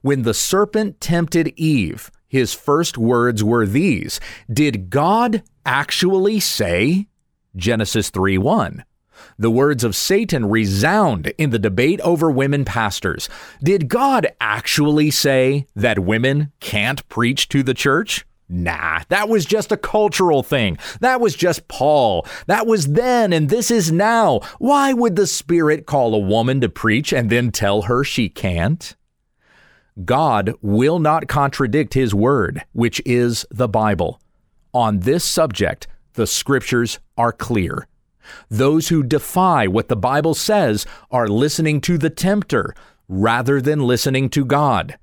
When 0.00 0.22
the 0.22 0.34
serpent 0.34 0.98
tempted 1.00 1.52
Eve, 1.56 2.10
his 2.26 2.54
first 2.54 2.96
words 2.96 3.44
were 3.44 3.66
these 3.66 4.18
Did 4.50 4.88
God 4.88 5.42
actually 5.66 6.40
say? 6.40 7.08
Genesis 7.54 8.08
3 8.08 8.38
1. 8.38 8.84
The 9.42 9.50
words 9.50 9.82
of 9.82 9.96
Satan 9.96 10.48
resound 10.48 11.32
in 11.36 11.50
the 11.50 11.58
debate 11.58 12.00
over 12.02 12.30
women 12.30 12.64
pastors. 12.64 13.28
Did 13.60 13.88
God 13.88 14.28
actually 14.40 15.10
say 15.10 15.66
that 15.74 15.98
women 15.98 16.52
can't 16.60 17.08
preach 17.08 17.48
to 17.48 17.64
the 17.64 17.74
church? 17.74 18.24
Nah, 18.48 19.00
that 19.08 19.28
was 19.28 19.44
just 19.44 19.72
a 19.72 19.76
cultural 19.76 20.44
thing. 20.44 20.78
That 21.00 21.20
was 21.20 21.34
just 21.34 21.66
Paul. 21.66 22.24
That 22.46 22.68
was 22.68 22.92
then, 22.92 23.32
and 23.32 23.48
this 23.48 23.72
is 23.72 23.90
now. 23.90 24.42
Why 24.60 24.92
would 24.92 25.16
the 25.16 25.26
Spirit 25.26 25.86
call 25.86 26.14
a 26.14 26.20
woman 26.20 26.60
to 26.60 26.68
preach 26.68 27.12
and 27.12 27.28
then 27.28 27.50
tell 27.50 27.82
her 27.82 28.04
she 28.04 28.28
can't? 28.28 28.94
God 30.04 30.54
will 30.62 31.00
not 31.00 31.26
contradict 31.26 31.94
his 31.94 32.14
word, 32.14 32.62
which 32.70 33.02
is 33.04 33.44
the 33.50 33.66
Bible. 33.66 34.20
On 34.72 35.00
this 35.00 35.24
subject, 35.24 35.88
the 36.12 36.28
scriptures 36.28 37.00
are 37.18 37.32
clear. 37.32 37.88
Those 38.48 38.88
who 38.88 39.02
defy 39.02 39.66
what 39.66 39.88
the 39.88 39.96
Bible 39.96 40.34
says 40.34 40.86
are 41.10 41.28
listening 41.28 41.80
to 41.82 41.98
the 41.98 42.10
tempter 42.10 42.74
rather 43.08 43.60
than 43.60 43.86
listening 43.86 44.30
to 44.30 44.44
God. 44.44 44.98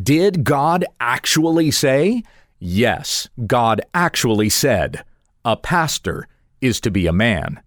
Did 0.00 0.44
God 0.44 0.84
actually 0.98 1.70
say? 1.70 2.22
Yes, 2.58 3.28
God 3.46 3.80
actually 3.92 4.48
said, 4.48 5.04
a 5.44 5.56
pastor 5.56 6.26
is 6.60 6.80
to 6.80 6.90
be 6.90 7.06
a 7.06 7.12
man. 7.12 7.60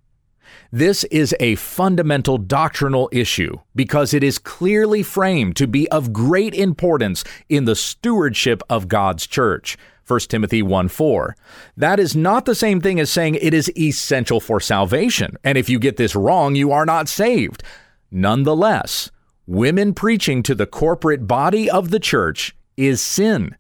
This 0.72 1.06
is 1.06 1.36
a 1.40 1.56
fundamental 1.56 2.38
doctrinal 2.38 3.10
issue 3.14 3.58
because 3.76 4.14
it 4.14 4.24
is 4.24 4.38
clearly 4.38 5.04
framed 5.04 5.56
to 5.58 5.68
be 5.68 5.88
of 5.90 6.12
great 6.12 6.54
importance 6.54 7.24
in 7.48 7.66
the 7.66 7.76
stewardship 7.76 8.62
of 8.70 8.88
God's 8.88 9.26
church. 9.28 9.78
1 10.08 10.20
Timothy 10.22 10.62
1 10.62 10.88
4. 10.88 11.36
That 11.76 12.00
is 12.00 12.16
not 12.16 12.46
the 12.46 12.56
same 12.56 12.80
thing 12.80 13.00
as 13.00 13.12
saying 13.12 13.36
it 13.36 13.54
is 13.54 13.72
essential 13.78 14.40
for 14.40 14.60
salvation, 14.60 15.36
and 15.44 15.58
if 15.58 15.70
you 15.70 15.80
get 15.80 15.98
this 15.98 16.16
wrong, 16.16 16.56
you 16.56 16.72
are 16.72 16.86
not 16.86 17.10
saved. 17.10 17.62
Nonetheless, 18.10 19.12
women 19.46 19.94
preaching 19.94 20.44
to 20.44 20.56
the 20.56 20.66
corporate 20.66 21.28
body 21.28 21.70
of 21.70 21.90
the 21.90 22.00
church 22.00 22.56
is 22.78 23.02
sin. 23.02 23.56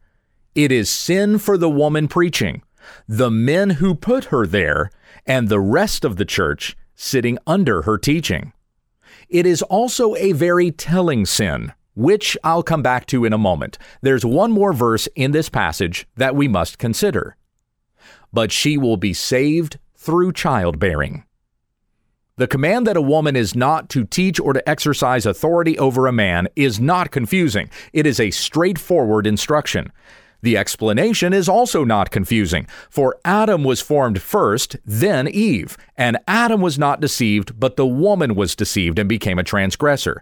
It 0.56 0.72
is 0.72 0.90
sin 0.90 1.38
for 1.38 1.58
the 1.58 1.70
woman 1.70 2.08
preaching, 2.08 2.64
the 3.08 3.30
men 3.30 3.72
who 3.72 3.94
put 3.94 4.26
her 4.26 4.48
there, 4.48 4.90
and 5.26 5.50
the 5.50 5.60
rest 5.60 6.06
of 6.06 6.16
the 6.16 6.26
church 6.26 6.78
sitting 6.96 7.38
under 7.46 7.82
her 7.82 7.98
teaching. 7.98 8.54
It 9.30 9.46
is 9.46 9.62
also 9.64 10.16
a 10.16 10.32
very 10.32 10.72
telling 10.72 11.26
sin, 11.26 11.74
which 11.98 12.38
I'll 12.44 12.64
come 12.64 12.84
back 12.84 13.08
to 13.08 13.26
in 13.26 13.34
a 13.34 13.40
moment. 13.40 13.80
There's 14.02 14.24
one 14.24 14.52
more 14.52 14.72
verse 14.72 15.08
in 15.16 15.32
this 15.32 15.50
passage 15.50 16.08
that 16.16 16.36
we 16.36 16.48
must 16.48 16.78
consider. 16.78 17.36
But 18.32 18.52
she 18.52 18.78
will 18.78 18.98
be 18.98 19.14
saved 19.14 19.80
through 19.96 20.34
childbearing. 20.34 21.24
The 22.36 22.48
command 22.48 22.86
that 22.86 22.98
a 22.98 23.02
woman 23.02 23.36
is 23.36 23.56
not 23.56 23.90
to 23.90 24.06
teach 24.06 24.40
or 24.40 24.54
to 24.54 24.70
exercise 24.70 25.26
authority 25.26 25.80
over 25.80 26.06
a 26.06 26.12
man 26.12 26.48
is 26.56 26.80
not 26.80 27.10
confusing. 27.10 27.68
It 27.94 28.06
is 28.06 28.20
a 28.20 28.30
straightforward 28.30 29.26
instruction. 29.26 29.92
The 30.44 30.56
explanation 30.56 31.34
is 31.34 31.50
also 31.50 31.84
not 31.84 32.12
confusing, 32.12 32.68
for 32.92 33.18
Adam 33.26 33.64
was 33.64 33.82
formed 33.82 34.22
first, 34.22 34.76
then 34.86 35.28
Eve, 35.28 35.78
and 35.98 36.20
Adam 36.28 36.62
was 36.62 36.78
not 36.78 37.02
deceived, 37.02 37.60
but 37.60 37.76
the 37.76 37.88
woman 37.88 38.36
was 38.36 38.56
deceived 38.56 39.00
and 39.00 39.10
became 39.10 39.40
a 39.40 39.44
transgressor. 39.44 40.22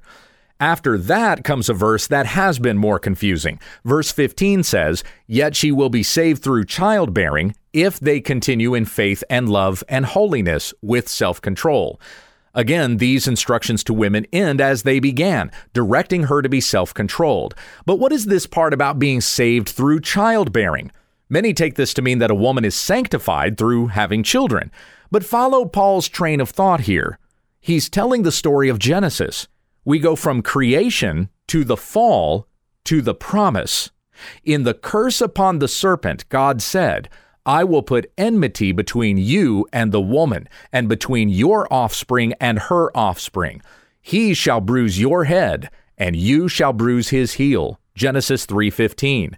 After 0.59 0.97
that 0.97 1.43
comes 1.43 1.67
a 1.67 1.73
verse 1.73 2.07
that 2.07 2.27
has 2.27 2.59
been 2.59 2.77
more 2.77 2.97
confusing. 2.97 3.59
Verse 3.83 4.11
15 4.11 4.63
says, 4.63 5.03
Yet 5.27 5.53
she 5.53 5.69
will 5.69 5.89
be 5.89 6.01
saved 6.01 6.41
through 6.41 6.65
childbearing 6.65 7.55
if 7.73 7.99
they 7.99 8.21
continue 8.21 8.73
in 8.73 8.85
faith 8.85 9.21
and 9.29 9.49
love 9.49 9.83
and 9.89 10.05
holiness 10.05 10.73
with 10.81 11.09
self 11.09 11.41
control. 11.41 11.99
Again, 12.53 12.97
these 12.97 13.27
instructions 13.27 13.83
to 13.83 13.93
women 13.93 14.25
end 14.31 14.61
as 14.61 14.83
they 14.83 15.01
began, 15.01 15.51
directing 15.73 16.23
her 16.23 16.41
to 16.41 16.47
be 16.47 16.61
self 16.61 16.93
controlled. 16.93 17.53
But 17.85 17.99
what 17.99 18.13
is 18.13 18.25
this 18.25 18.47
part 18.47 18.73
about 18.73 18.97
being 18.97 19.19
saved 19.19 19.67
through 19.67 19.99
childbearing? 19.99 20.89
Many 21.27 21.53
take 21.53 21.75
this 21.75 21.93
to 21.95 22.01
mean 22.01 22.19
that 22.19 22.31
a 22.31 22.35
woman 22.35 22.63
is 22.63 22.75
sanctified 22.75 23.57
through 23.57 23.87
having 23.87 24.23
children. 24.23 24.71
But 25.11 25.25
follow 25.25 25.65
Paul's 25.65 26.07
train 26.07 26.39
of 26.39 26.49
thought 26.49 26.81
here. 26.81 27.19
He's 27.59 27.89
telling 27.89 28.23
the 28.23 28.31
story 28.31 28.69
of 28.69 28.79
Genesis. 28.79 29.49
We 29.85 29.99
go 29.99 30.15
from 30.15 30.41
creation 30.41 31.29
to 31.47 31.63
the 31.63 31.77
fall 31.77 32.47
to 32.85 33.01
the 33.01 33.15
promise. 33.15 33.91
In 34.43 34.63
the 34.63 34.73
curse 34.73 35.21
upon 35.21 35.59
the 35.59 35.67
serpent, 35.67 36.27
God 36.29 36.61
said, 36.61 37.09
I 37.45 37.63
will 37.63 37.83
put 37.83 38.11
enmity 38.17 38.71
between 38.71 39.17
you 39.17 39.67
and 39.71 39.91
the 39.91 40.01
woman, 40.01 40.49
and 40.71 40.89
between 40.89 41.29
your 41.29 41.71
offspring 41.71 42.33
and 42.39 42.57
her 42.57 42.95
offspring. 42.97 43.61
He 44.01 44.33
shall 44.33 44.61
bruise 44.61 44.99
your 44.99 45.25
head, 45.25 45.69
and 45.97 46.15
you 46.15 46.47
shall 46.47 46.73
bruise 46.73 47.09
his 47.09 47.33
heel. 47.33 47.79
Genesis 47.93 48.45
3:15. 48.47 49.37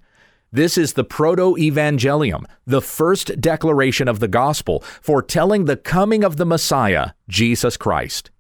This 0.52 0.78
is 0.78 0.94
the 0.94 1.04
proto-evangelium, 1.04 2.46
the 2.66 2.82
first 2.82 3.42
declaration 3.42 4.08
of 4.08 4.22
the 4.22 4.30
gospel, 4.30 4.82
foretelling 5.02 5.66
the 5.66 5.76
coming 5.76 6.24
of 6.24 6.38
the 6.38 6.46
Messiah, 6.46 7.10
Jesus 7.28 7.76
Christ. 7.76 8.32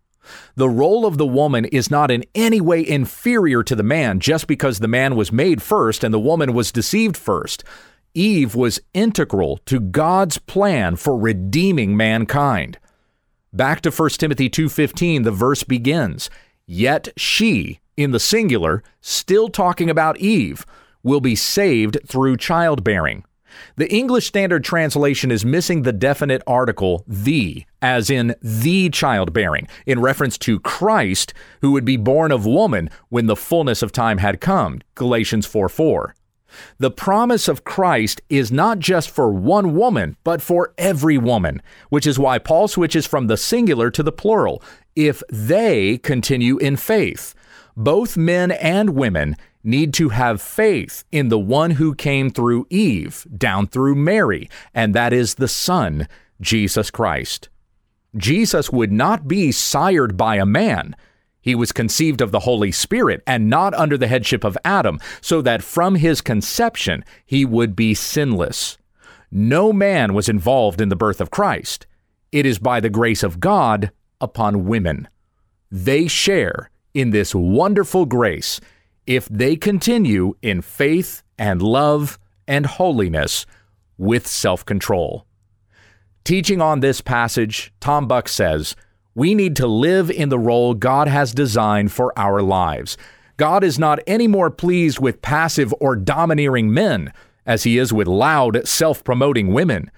The 0.55 0.69
role 0.69 1.05
of 1.05 1.17
the 1.17 1.25
woman 1.25 1.65
is 1.65 1.91
not 1.91 2.11
in 2.11 2.23
any 2.35 2.61
way 2.61 2.87
inferior 2.87 3.63
to 3.63 3.75
the 3.75 3.83
man 3.83 4.19
just 4.19 4.47
because 4.47 4.79
the 4.79 4.87
man 4.87 5.15
was 5.15 5.31
made 5.31 5.61
first 5.61 6.03
and 6.03 6.13
the 6.13 6.19
woman 6.19 6.53
was 6.53 6.71
deceived 6.71 7.17
first. 7.17 7.63
Eve 8.13 8.55
was 8.55 8.79
integral 8.93 9.59
to 9.65 9.79
God's 9.79 10.37
plan 10.39 10.95
for 10.95 11.17
redeeming 11.17 11.95
mankind. 11.95 12.79
Back 13.53 13.81
to 13.81 13.91
1 13.91 14.19
Timothy 14.19 14.49
2:15, 14.49 15.23
the 15.23 15.31
verse 15.31 15.63
begins, 15.63 16.29
"Yet 16.65 17.09
she, 17.15 17.79
in 17.95 18.11
the 18.11 18.19
singular, 18.19 18.83
still 19.01 19.49
talking 19.49 19.89
about 19.89 20.19
Eve, 20.19 20.65
will 21.03 21.21
be 21.21 21.35
saved 21.35 21.99
through 22.05 22.37
childbearing." 22.37 23.23
The 23.75 23.91
English 23.93 24.27
Standard 24.27 24.63
Translation 24.63 25.31
is 25.31 25.45
missing 25.45 25.81
the 25.81 25.93
definite 25.93 26.41
article 26.47 27.03
the, 27.07 27.65
as 27.81 28.09
in 28.09 28.35
the 28.41 28.89
childbearing, 28.89 29.67
in 29.85 30.01
reference 30.01 30.37
to 30.39 30.59
Christ, 30.59 31.33
who 31.61 31.71
would 31.71 31.85
be 31.85 31.97
born 31.97 32.31
of 32.31 32.45
woman 32.45 32.89
when 33.09 33.27
the 33.27 33.35
fullness 33.35 33.81
of 33.81 33.91
time 33.91 34.17
had 34.17 34.41
come. 34.41 34.81
Galatians 34.95 35.45
4 35.45 35.69
4. 35.69 36.15
The 36.79 36.91
promise 36.91 37.47
of 37.47 37.63
Christ 37.63 38.21
is 38.29 38.51
not 38.51 38.79
just 38.79 39.09
for 39.09 39.31
one 39.31 39.75
woman, 39.75 40.17
but 40.23 40.41
for 40.41 40.73
every 40.77 41.17
woman, 41.17 41.61
which 41.89 42.07
is 42.07 42.17
why 42.17 42.39
Paul 42.39 42.67
switches 42.67 43.05
from 43.05 43.27
the 43.27 43.37
singular 43.37 43.91
to 43.91 44.03
the 44.03 44.11
plural. 44.11 44.61
If 44.95 45.21
they 45.29 45.97
continue 45.99 46.57
in 46.57 46.77
faith, 46.77 47.35
both 47.75 48.17
men 48.17 48.51
and 48.51 48.91
women 48.91 49.35
need 49.67 49.93
to 49.95 50.09
have 50.09 50.41
faith 50.41 51.03
in 51.11 51.27
the 51.27 51.37
one 51.37 51.71
who 51.71 51.93
came 51.93 52.29
through 52.29 52.65
Eve, 52.69 53.27
down 53.37 53.67
through 53.67 53.95
Mary, 53.95 54.49
and 54.73 54.95
that 54.95 55.13
is 55.13 55.35
the 55.35 55.47
Son, 55.47 56.07
Jesus 56.39 56.89
Christ. 56.89 57.49
Jesus 58.15 58.71
would 58.71 58.91
not 58.91 59.27
be 59.27 59.51
sired 59.51 60.15
by 60.15 60.37
a 60.37 60.45
man. 60.45 60.95
He 61.41 61.53
was 61.53 61.71
conceived 61.71 62.21
of 62.21 62.31
the 62.31 62.41
Holy 62.41 62.71
Spirit 62.71 63.21
and 63.27 63.49
not 63.49 63.73
under 63.73 63.97
the 63.97 64.07
headship 64.07 64.43
of 64.43 64.57
Adam, 64.65 64.99
so 65.21 65.41
that 65.41 65.61
from 65.61 65.95
his 65.95 66.21
conception 66.21 67.03
he 67.25 67.45
would 67.45 67.75
be 67.75 67.93
sinless. 67.93 68.77
No 69.29 69.73
man 69.73 70.13
was 70.13 70.29
involved 70.29 70.79
in 70.79 70.89
the 70.89 70.95
birth 70.95 71.19
of 71.19 71.31
Christ. 71.31 71.85
It 72.31 72.45
is 72.45 72.59
by 72.59 72.79
the 72.79 72.89
grace 72.89 73.23
of 73.23 73.39
God 73.39 73.91
upon 74.21 74.65
women. 74.65 75.07
They 75.69 76.07
share 76.07 76.69
in 76.93 77.11
this 77.11 77.35
wonderful 77.35 78.05
grace 78.05 78.59
if 79.07 79.27
they 79.29 79.55
continue 79.55 80.35
in 80.41 80.61
faith 80.61 81.23
and 81.39 81.61
love 81.61 82.19
and 82.47 82.65
holiness 82.65 83.45
with 83.97 84.27
self 84.27 84.63
control. 84.65 85.25
Teaching 86.23 86.61
on 86.61 86.81
this 86.81 87.01
passage, 87.01 87.73
Tom 87.79 88.07
Buck 88.07 88.27
says, 88.27 88.75
we 89.15 89.33
need 89.33 89.55
to 89.55 89.65
live 89.65 90.11
in 90.11 90.29
the 90.29 90.37
role 90.37 90.75
God 90.75 91.07
has 91.07 91.33
designed 91.33 91.91
for 91.91 92.13
our 92.19 92.41
lives. 92.41 92.97
God 93.37 93.63
is 93.63 93.79
not 93.79 93.99
any 94.05 94.27
more 94.27 94.51
pleased 94.51 94.99
with 94.99 95.23
passive 95.23 95.73
or 95.79 95.95
domineering 95.95 96.71
men 96.71 97.11
as 97.45 97.63
he 97.63 97.77
is 97.77 97.93
with 97.93 98.07
loud, 98.07 98.67
self 98.67 99.03
promoting 99.03 99.53
women. 99.53 99.89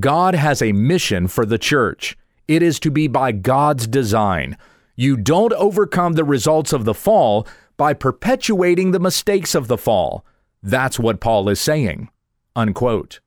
God 0.00 0.34
has 0.34 0.62
a 0.62 0.72
mission 0.72 1.28
for 1.28 1.46
the 1.46 1.58
church. 1.58 2.16
It 2.48 2.62
is 2.62 2.80
to 2.80 2.90
be 2.90 3.06
by 3.06 3.32
God's 3.32 3.86
design. 3.86 4.56
You 4.96 5.16
don't 5.16 5.52
overcome 5.52 6.14
the 6.14 6.24
results 6.24 6.72
of 6.72 6.84
the 6.84 6.94
fall 6.94 7.46
by 7.76 7.92
perpetuating 7.92 8.90
the 8.90 9.00
mistakes 9.00 9.54
of 9.54 9.68
the 9.68 9.78
fall. 9.78 10.24
That's 10.62 10.98
what 10.98 11.20
Paul 11.20 11.48
is 11.48 11.60
saying. 11.60 12.08
Unquote. 12.54 13.20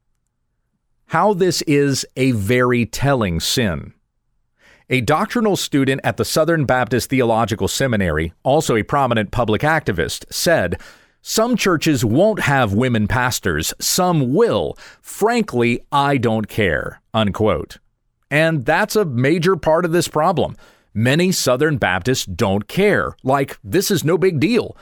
How 1.08 1.34
this 1.34 1.62
is 1.64 2.06
a 2.16 2.32
very 2.32 2.86
telling 2.86 3.40
sin. 3.40 3.94
A 4.92 5.02
doctrinal 5.02 5.56
student 5.56 6.02
at 6.04 6.18
the 6.18 6.26
Southern 6.26 6.66
Baptist 6.66 7.12
Theological 7.12 7.68
Seminary, 7.68 8.34
also 8.44 8.76
a 8.76 8.84
prominent 8.84 9.30
public 9.30 9.62
activist, 9.62 10.26
said, 10.32 10.82
Some 11.22 11.56
churches 11.56 12.04
won't 12.04 12.40
have 12.40 12.74
women 12.74 13.08
pastors, 13.08 13.72
some 13.80 14.34
will. 14.34 14.76
Frankly, 15.02 15.80
I 15.92 16.18
don't 16.18 16.48
care. 16.48 17.02
Unquote. 17.14 17.78
And 18.32 18.66
that's 18.66 18.96
a 18.96 19.06
major 19.06 19.56
part 19.56 19.86
of 19.86 19.92
this 19.92 20.08
problem. 20.08 20.56
Many 21.00 21.32
Southern 21.32 21.78
Baptists 21.78 22.26
don't 22.26 22.68
care, 22.68 23.16
like, 23.24 23.58
this 23.64 23.90
is 23.90 24.04
no 24.04 24.18
big 24.18 24.38
deal. 24.42 24.76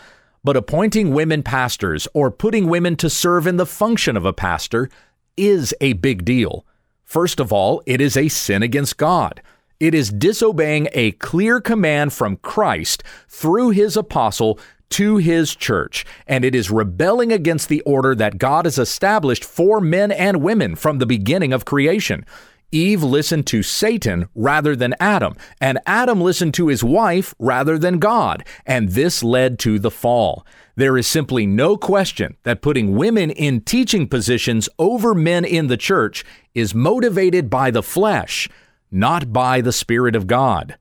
But 0.43 0.57
appointing 0.57 1.11
women 1.11 1.43
pastors 1.43 2.07
or 2.11 2.31
putting 2.31 2.67
women 2.67 2.95
to 2.95 3.07
serve 3.07 3.45
in 3.45 3.57
the 3.57 3.67
function 3.67 4.17
of 4.17 4.25
a 4.25 4.33
pastor 4.33 4.89
is 5.37 5.75
a 5.79 5.93
big 5.93 6.25
deal. 6.25 6.65
First 7.03 7.39
of 7.39 7.53
all, 7.53 7.83
it 7.85 8.01
is 8.01 8.17
a 8.17 8.29
sin 8.29 8.63
against 8.63 8.97
God. 8.97 9.43
It 9.79 9.93
is 9.93 10.11
disobeying 10.11 10.87
a 10.93 11.11
clear 11.11 11.61
command 11.61 12.13
from 12.13 12.37
Christ 12.37 13.03
through 13.29 13.69
his 13.69 13.95
apostle 13.95 14.59
to 14.89 15.17
his 15.17 15.55
church, 15.55 16.03
and 16.25 16.43
it 16.43 16.55
is 16.55 16.71
rebelling 16.71 17.31
against 17.31 17.69
the 17.69 17.81
order 17.81 18.15
that 18.15 18.39
God 18.39 18.65
has 18.65 18.79
established 18.79 19.45
for 19.45 19.79
men 19.79 20.11
and 20.11 20.41
women 20.41 20.75
from 20.75 20.97
the 20.97 21.05
beginning 21.05 21.53
of 21.53 21.65
creation. 21.65 22.25
Eve 22.71 23.01
listened 23.01 23.47
to 23.47 23.63
Satan 23.63 24.27
rather 24.35 24.75
than 24.75 24.93
Adam, 24.99 25.35
and 25.61 25.79
Adam 25.85 26.19
listened 26.19 26.53
to 26.55 26.67
his 26.67 26.83
wife 26.83 27.33
rather 27.39 27.77
than 27.77 27.99
God, 27.99 28.45
and 28.65 28.89
this 28.89 29.23
led 29.23 29.57
to 29.59 29.79
the 29.79 29.91
fall. 29.91 30.45
There 30.75 30.97
is 30.97 31.07
simply 31.07 31.45
no 31.45 31.77
question 31.77 32.35
that 32.43 32.61
putting 32.61 32.95
women 32.95 33.31
in 33.31 33.61
teaching 33.61 34.07
positions 34.07 34.67
over 34.77 35.15
men 35.15 35.45
in 35.45 35.67
the 35.67 35.77
church 35.77 36.25
is 36.53 36.75
motivated 36.75 37.49
by 37.49 37.71
the 37.71 37.81
flesh, 37.81 38.49
not 38.91 39.31
by 39.31 39.61
the 39.61 39.71
Spirit 39.71 40.15
of 40.15 40.27
God. 40.27 40.77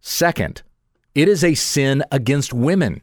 Second, 0.00 0.62
it 1.14 1.28
is 1.28 1.44
a 1.44 1.54
sin 1.54 2.02
against 2.10 2.54
women. 2.54 3.02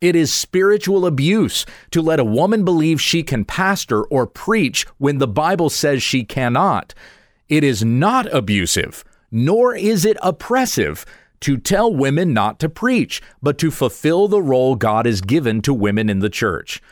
It 0.00 0.16
is 0.16 0.32
spiritual 0.32 1.04
abuse 1.04 1.66
to 1.90 2.00
let 2.00 2.20
a 2.20 2.24
woman 2.24 2.64
believe 2.64 3.00
she 3.00 3.22
can 3.22 3.44
pastor 3.44 4.04
or 4.04 4.26
preach 4.26 4.86
when 4.96 5.18
the 5.18 5.28
Bible 5.28 5.68
says 5.68 6.02
she 6.02 6.24
cannot. 6.24 6.94
It 7.48 7.64
is 7.64 7.84
not 7.84 8.32
abusive, 8.32 9.04
nor 9.30 9.74
is 9.74 10.04
it 10.04 10.16
oppressive 10.22 11.06
to 11.40 11.56
tell 11.56 11.94
women 11.94 12.32
not 12.32 12.58
to 12.60 12.68
preach, 12.68 13.22
but 13.40 13.58
to 13.58 13.70
fulfill 13.70 14.28
the 14.28 14.42
role 14.42 14.74
God 14.74 15.06
has 15.06 15.20
given 15.20 15.62
to 15.62 15.72
women 15.72 16.10
in 16.10 16.18
the 16.18 16.28
church. 16.28 16.82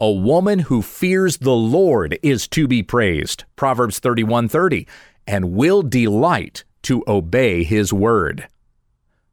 A 0.00 0.10
woman 0.10 0.60
who 0.60 0.80
fears 0.80 1.38
the 1.38 1.56
Lord 1.56 2.18
is 2.22 2.46
to 2.48 2.68
be 2.68 2.82
praised, 2.82 3.44
Proverbs 3.56 3.98
31:30, 3.98 4.86
and 5.26 5.52
will 5.52 5.82
delight 5.82 6.64
to 6.82 7.04
obey 7.08 7.64
his 7.64 7.92
word. 7.92 8.46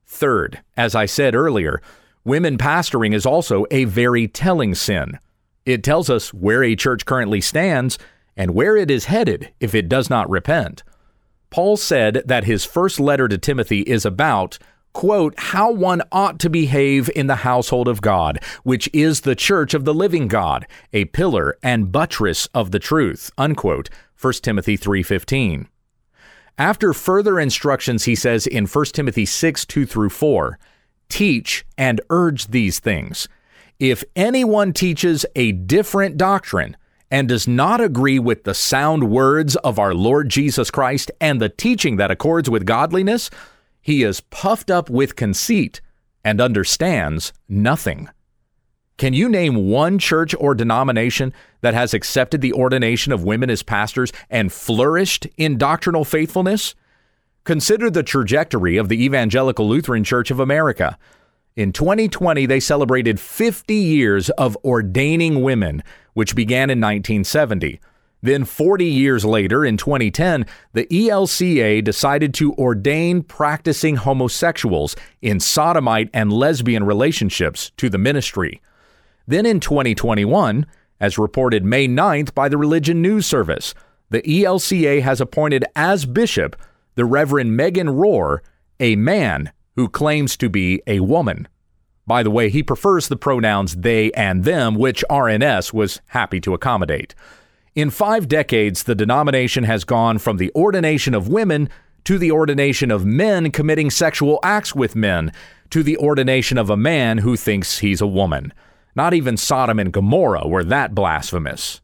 Third, 0.08 0.62
as 0.76 0.96
I 0.96 1.06
said 1.06 1.36
earlier, 1.36 1.82
women 2.24 2.58
pastoring 2.58 3.14
is 3.14 3.26
also 3.26 3.66
a 3.70 3.86
very 3.86 4.28
telling 4.28 4.74
sin. 4.74 5.20
It 5.66 5.84
tells 5.84 6.10
us 6.10 6.34
where 6.34 6.64
a 6.64 6.76
church 6.76 7.06
currently 7.06 7.42
stands 7.42 8.00
and 8.38 8.54
where 8.54 8.76
it 8.76 8.92
is 8.92 9.06
headed 9.06 9.52
if 9.60 9.74
it 9.74 9.90
does 9.90 10.10
not 10.10 10.30
repent. 10.30 10.84
Paul 11.50 11.78
said 11.78 12.24
that 12.26 12.44
his 12.44 12.66
first 12.66 13.00
letter 13.00 13.28
to 13.28 13.38
Timothy 13.38 13.82
is 13.82 14.06
about, 14.06 14.58
quote, 14.94 15.34
how 15.38 15.72
one 15.72 16.02
ought 16.12 16.40
to 16.40 16.50
behave 16.50 17.10
in 17.16 17.28
the 17.28 17.38
household 17.38 17.88
of 17.88 18.02
God, 18.02 18.40
which 18.64 18.90
is 18.94 19.22
the 19.22 19.36
church 19.36 19.74
of 19.74 19.86
the 19.86 19.94
living 19.94 20.28
God, 20.28 20.68
a 20.92 21.06
pillar 21.06 21.58
and 21.64 21.92
buttress 21.92 22.48
of 22.48 22.72
the 22.72 22.80
truth, 22.80 23.32
unquote, 23.38 23.90
1 24.20 24.34
Timothy 24.44 24.76
3:15. 24.78 25.68
After 26.58 26.94
further 26.94 27.40
instructions, 27.40 28.06
he 28.06 28.16
says 28.16 28.48
in 28.48 28.66
1 28.66 28.86
Timothy 28.94 29.26
6 29.26 29.66
2 29.66 29.86
through 29.86 30.10
4, 30.10 30.58
teach 31.10 31.66
and 31.78 32.02
urge 32.10 32.48
these 32.48 32.80
things. 32.80 33.28
If 33.80 34.04
anyone 34.16 34.72
teaches 34.72 35.26
a 35.36 35.52
different 35.52 36.18
doctrine, 36.18 36.78
and 37.16 37.30
does 37.30 37.48
not 37.48 37.80
agree 37.80 38.20
with 38.20 38.44
the 38.44 38.54
sound 38.54 39.10
words 39.10 39.56
of 39.56 39.80
our 39.80 39.94
Lord 39.94 40.28
Jesus 40.28 40.70
Christ 40.70 41.10
and 41.22 41.42
the 41.42 41.48
teaching 41.48 41.96
that 41.96 42.12
accords 42.12 42.50
with 42.50 42.66
godliness, 42.66 43.30
he 43.82 44.04
is 44.04 44.20
puffed 44.20 44.70
up 44.70 44.90
with 44.90 45.16
conceit 45.16 45.80
and 46.26 46.42
understands 46.42 47.32
nothing. 47.48 48.10
Can 48.98 49.14
you 49.14 49.30
name 49.30 49.70
one 49.70 49.98
church 49.98 50.36
or 50.38 50.54
denomination 50.54 51.32
that 51.62 51.74
has 51.74 51.94
accepted 51.94 52.42
the 52.42 52.52
ordination 52.52 53.14
of 53.14 53.24
women 53.24 53.50
as 53.50 53.64
pastors 53.64 54.12
and 54.30 54.52
flourished 54.52 55.26
in 55.38 55.58
doctrinal 55.58 56.04
faithfulness? 56.04 56.76
Consider 57.46 57.90
the 57.90 58.04
trajectory 58.04 58.76
of 58.76 58.90
the 58.90 59.02
Evangelical 59.02 59.70
Lutheran 59.70 60.04
Church 60.04 60.32
of 60.32 60.42
America. 60.42 60.98
In 61.56 61.72
2020, 61.72 62.48
they 62.48 62.60
celebrated 62.60 63.18
50 63.18 63.74
years 63.74 64.30
of 64.32 64.58
ordaining 64.66 65.42
women, 65.42 65.84
which 66.14 66.36
began 66.36 66.70
in 66.70 66.82
1970. 66.82 67.80
Then, 68.22 68.44
40 68.44 68.84
years 68.86 69.24
later, 69.24 69.64
in 69.64 69.78
2010, 69.78 70.46
the 70.74 70.86
ELCA 70.88 71.82
decided 71.82 72.34
to 72.34 72.54
ordain 72.56 73.24
practicing 73.24 73.96
homosexuals 73.96 74.98
in 75.22 75.40
sodomite 75.40 76.10
and 76.14 76.34
lesbian 76.34 76.84
relationships 76.84 77.72
to 77.78 77.90
the 77.90 77.98
ministry. 77.98 78.62
Then, 79.26 79.46
in 79.46 79.62
2021, 79.62 80.66
as 81.00 81.18
reported 81.18 81.64
May 81.64 81.88
9th 81.88 82.34
by 82.34 82.50
the 82.50 82.58
Religion 82.58 83.02
News 83.02 83.26
Service, 83.26 83.74
the 84.10 84.22
ELCA 84.24 85.02
has 85.04 85.22
appointed 85.22 85.64
as 85.74 86.06
bishop 86.06 86.58
the 86.96 87.06
Reverend 87.06 87.56
Megan 87.56 87.88
Rohr, 87.88 88.40
a 88.82 88.98
man 88.98 89.54
who 89.76 89.90
claims 89.90 90.38
to 90.38 90.50
be 90.50 90.82
a 90.88 91.00
woman. 91.02 91.48
By 92.08 92.24
the 92.24 92.32
way, 92.32 92.50
he 92.50 92.64
prefers 92.64 93.08
the 93.08 93.16
pronouns 93.16 93.78
they 93.78 94.12
and 94.12 94.44
them, 94.44 94.76
which 94.76 95.04
RNS 95.10 95.74
was 95.74 96.02
happy 96.08 96.40
to 96.42 96.54
accommodate. 96.54 97.16
In 97.74 97.90
five 97.90 98.28
decades, 98.28 98.84
the 98.84 98.96
denomination 98.96 99.64
has 99.66 99.84
gone 99.84 100.20
from 100.20 100.38
the 100.38 100.52
ordination 100.56 101.14
of 101.14 101.28
women 101.28 101.70
to 102.06 102.18
the 102.18 102.32
ordination 102.32 102.92
of 102.92 103.06
men 103.06 103.52
committing 103.52 103.90
sexual 103.90 104.40
acts 104.44 104.76
with 104.76 104.96
men 104.96 105.32
to 105.72 105.84
the 105.84 105.98
ordination 105.98 106.58
of 106.58 106.70
a 106.70 106.78
man 106.78 107.18
who 107.18 107.36
thinks 107.36 107.80
he's 107.80 108.00
a 108.00 108.08
woman. 108.08 108.54
Not 108.96 109.14
even 109.14 109.36
Sodom 109.36 109.80
and 109.80 109.92
Gomorrah 109.92 110.48
were 110.48 110.64
that 110.64 110.96
blasphemous. 110.96 111.82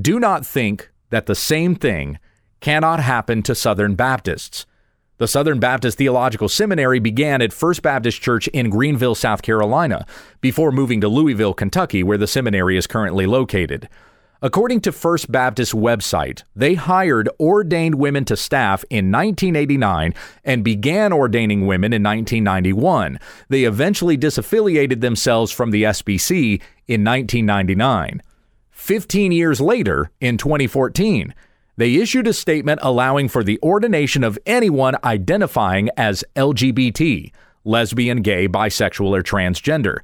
Do 0.00 0.18
not 0.18 0.46
think 0.46 0.90
that 1.10 1.26
the 1.26 1.34
same 1.34 1.74
thing 1.74 2.18
cannot 2.60 3.00
happen 3.00 3.42
to 3.42 3.54
Southern 3.54 3.96
Baptists. 3.96 4.64
The 5.18 5.26
Southern 5.26 5.58
Baptist 5.58 5.96
Theological 5.96 6.46
Seminary 6.46 6.98
began 6.98 7.40
at 7.40 7.50
First 7.50 7.80
Baptist 7.80 8.20
Church 8.20 8.48
in 8.48 8.68
Greenville, 8.68 9.14
South 9.14 9.40
Carolina, 9.40 10.04
before 10.42 10.70
moving 10.70 11.00
to 11.00 11.08
Louisville, 11.08 11.54
Kentucky, 11.54 12.02
where 12.02 12.18
the 12.18 12.26
seminary 12.26 12.76
is 12.76 12.86
currently 12.86 13.24
located. 13.24 13.88
According 14.42 14.82
to 14.82 14.92
First 14.92 15.32
Baptist 15.32 15.72
website, 15.72 16.42
they 16.54 16.74
hired 16.74 17.30
ordained 17.40 17.94
women 17.94 18.26
to 18.26 18.36
staff 18.36 18.84
in 18.90 19.10
1989 19.10 20.12
and 20.44 20.62
began 20.62 21.14
ordaining 21.14 21.66
women 21.66 21.94
in 21.94 22.02
1991. 22.02 23.18
They 23.48 23.64
eventually 23.64 24.18
disaffiliated 24.18 25.00
themselves 25.00 25.50
from 25.50 25.70
the 25.70 25.84
SBC 25.84 26.60
in 26.86 27.02
1999. 27.02 28.20
15 28.70 29.32
years 29.32 29.62
later, 29.62 30.10
in 30.20 30.36
2014, 30.36 31.34
they 31.76 31.96
issued 31.96 32.26
a 32.26 32.32
statement 32.32 32.80
allowing 32.82 33.28
for 33.28 33.44
the 33.44 33.58
ordination 33.62 34.24
of 34.24 34.38
anyone 34.46 34.96
identifying 35.04 35.90
as 35.96 36.24
LGBT, 36.34 37.32
lesbian, 37.64 38.22
gay, 38.22 38.48
bisexual, 38.48 39.16
or 39.16 39.22
transgender. 39.22 39.98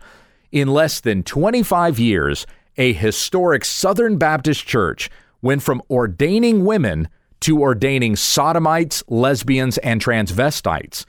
In 0.50 0.68
less 0.68 1.00
than 1.00 1.22
25 1.22 1.98
years, 1.98 2.46
a 2.76 2.92
historic 2.92 3.64
Southern 3.64 4.18
Baptist 4.18 4.66
church 4.66 5.10
went 5.40 5.62
from 5.62 5.82
ordaining 5.90 6.64
women 6.64 7.08
to 7.40 7.60
ordaining 7.60 8.16
sodomites, 8.16 9.02
lesbians, 9.08 9.78
and 9.78 10.02
transvestites. 10.02 11.04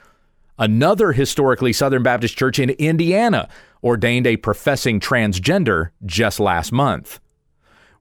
Another 0.58 1.12
historically 1.12 1.74
Southern 1.74 2.04
Baptist 2.04 2.38
church 2.38 2.60
in 2.60 2.72
Indiana 2.72 3.50
ordained 3.84 4.26
a 4.26 4.38
professing 4.38 5.00
transgender 5.00 5.90
just 6.06 6.40
last 6.40 6.72
month. 6.72 7.20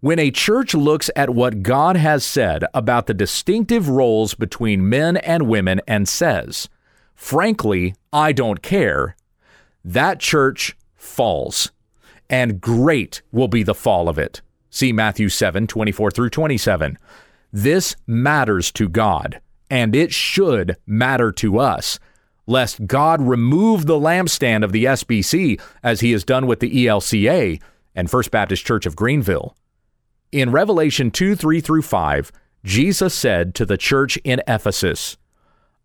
When 0.03 0.19
a 0.19 0.33
church 0.33 0.75
looks 0.75 1.11
at 1.15 1.31
what 1.31 1.63
God 1.63 1.95
has 1.95 2.25
said 2.25 2.65
about 2.75 3.07
the 3.07 3.15
distinctive 3.15 3.89
roles 3.89 4.35
between 4.35 4.89
men 4.89 5.17
and 5.19 5.47
women 5.47 5.81
and 5.87 6.09
says, 6.09 6.69
frankly, 7.15 7.95
I 8.13 8.33
don't 8.33 8.63
care, 8.63 9.15
that 9.85 10.19
church 10.19 10.77
falls. 10.97 11.71
And 12.29 12.61
great 12.61 13.23
will 13.31 13.47
be 13.47 13.63
the 13.63 13.77
fall 13.77 14.09
of 14.09 14.19
it. 14.19 14.41
See 14.71 14.93
Matthew 14.93 15.29
7 15.29 15.69
24 15.69 16.11
through 16.11 16.31
27. 16.31 16.99
This 17.53 17.95
matters 18.05 18.73
to 18.73 18.89
God, 18.89 19.41
and 19.71 19.95
it 19.95 20.13
should 20.13 20.79
matter 20.85 21.31
to 21.31 21.61
us, 21.61 22.01
lest 22.49 22.89
God 22.89 23.23
remove 23.23 23.87
the 23.87 24.01
lampstand 24.01 24.65
of 24.65 24.73
the 24.73 24.87
SBC 24.87 25.61
as 25.85 26.01
he 26.01 26.11
has 26.11 26.25
done 26.25 26.49
with 26.49 26.59
the 26.59 26.87
ELCA 26.87 27.63
and 27.95 28.11
First 28.11 28.33
Baptist 28.33 28.67
Church 28.67 28.85
of 28.85 28.97
Greenville. 28.97 29.55
In 30.33 30.51
Revelation 30.51 31.11
2 31.11 31.37
3 31.37 31.61
through 31.61 31.83
5, 31.83 32.33
Jesus 32.65 33.15
said 33.15 33.55
to 33.55 33.67
the 33.67 33.77
church 33.77 34.17
in 34.25 34.41
Ephesus, 34.49 35.19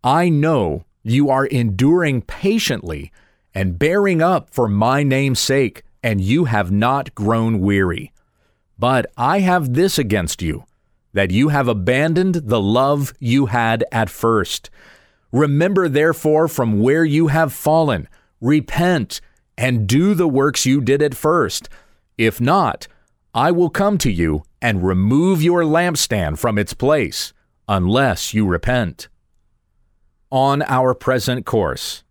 I 0.02 0.30
know 0.30 0.86
you 1.02 1.28
are 1.28 1.44
enduring 1.44 2.22
patiently 2.22 3.12
and 3.54 3.78
bearing 3.78 4.22
up 4.22 4.48
for 4.48 4.66
my 4.66 5.02
name's 5.02 5.38
sake, 5.38 5.82
and 6.02 6.22
you 6.22 6.46
have 6.46 6.70
not 6.70 7.14
grown 7.14 7.60
weary. 7.60 8.12
But 8.78 9.04
I 9.18 9.40
have 9.40 9.74
this 9.74 9.98
against 9.98 10.40
you, 10.40 10.64
that 11.12 11.30
you 11.30 11.48
have 11.48 11.68
abandoned 11.68 12.36
the 12.36 12.60
love 12.60 13.12
you 13.18 13.46
had 13.46 13.84
at 13.92 14.08
first. 14.08 14.70
Remember, 15.30 15.90
therefore, 15.90 16.48
from 16.48 16.80
where 16.80 17.04
you 17.04 17.26
have 17.26 17.52
fallen, 17.52 18.08
repent, 18.40 19.20
and 19.58 19.86
do 19.86 20.14
the 20.14 20.28
works 20.28 20.64
you 20.64 20.80
did 20.80 21.02
at 21.02 21.14
first. 21.14 21.68
If 22.16 22.40
not, 22.40 22.88
I 23.34 23.50
will 23.50 23.68
come 23.68 23.98
to 23.98 24.10
you 24.10 24.42
and 24.62 24.82
remove 24.82 25.42
your 25.42 25.62
lampstand 25.62 26.38
from 26.38 26.58
its 26.58 26.72
place, 26.72 27.32
unless 27.68 28.32
you 28.32 28.46
repent. 28.46 29.08
On 30.30 30.62
our 30.62 30.94
present 30.94 31.44
course, 31.44 32.04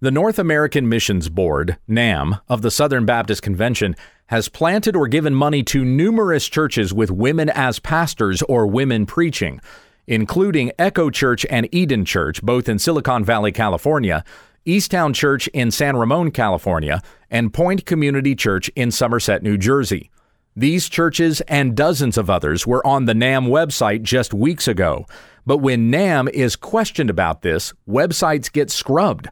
The 0.00 0.10
North 0.10 0.38
American 0.38 0.88
Missions 0.88 1.28
Board, 1.28 1.76
NAM, 1.86 2.36
of 2.48 2.62
the 2.62 2.70
Southern 2.70 3.04
Baptist 3.04 3.42
Convention 3.42 3.94
has 4.26 4.48
planted 4.48 4.96
or 4.96 5.08
given 5.08 5.34
money 5.34 5.62
to 5.64 5.84
numerous 5.84 6.48
churches 6.48 6.94
with 6.94 7.10
women 7.10 7.50
as 7.50 7.78
pastors 7.78 8.40
or 8.42 8.66
women 8.66 9.04
preaching, 9.04 9.60
including 10.06 10.72
Echo 10.78 11.10
Church 11.10 11.44
and 11.50 11.68
Eden 11.70 12.06
Church, 12.06 12.42
both 12.42 12.66
in 12.68 12.78
Silicon 12.78 13.24
Valley, 13.24 13.52
California, 13.52 14.24
Easttown 14.66 15.14
Church 15.14 15.48
in 15.48 15.70
San 15.70 15.96
Ramon, 15.96 16.30
California, 16.30 17.02
and 17.30 17.52
Point 17.52 17.84
Community 17.84 18.34
Church 18.34 18.70
in 18.74 18.90
Somerset, 18.90 19.42
New 19.42 19.58
Jersey. 19.58 20.10
These 20.56 20.88
churches 20.88 21.40
and 21.42 21.76
dozens 21.76 22.18
of 22.18 22.28
others 22.28 22.66
were 22.66 22.84
on 22.84 23.04
the 23.04 23.14
NAM 23.14 23.46
website 23.46 24.02
just 24.02 24.34
weeks 24.34 24.66
ago. 24.66 25.06
But 25.46 25.58
when 25.58 25.90
NAM 25.90 26.28
is 26.28 26.56
questioned 26.56 27.08
about 27.08 27.42
this, 27.42 27.72
websites 27.88 28.50
get 28.50 28.70
scrubbed. 28.70 29.28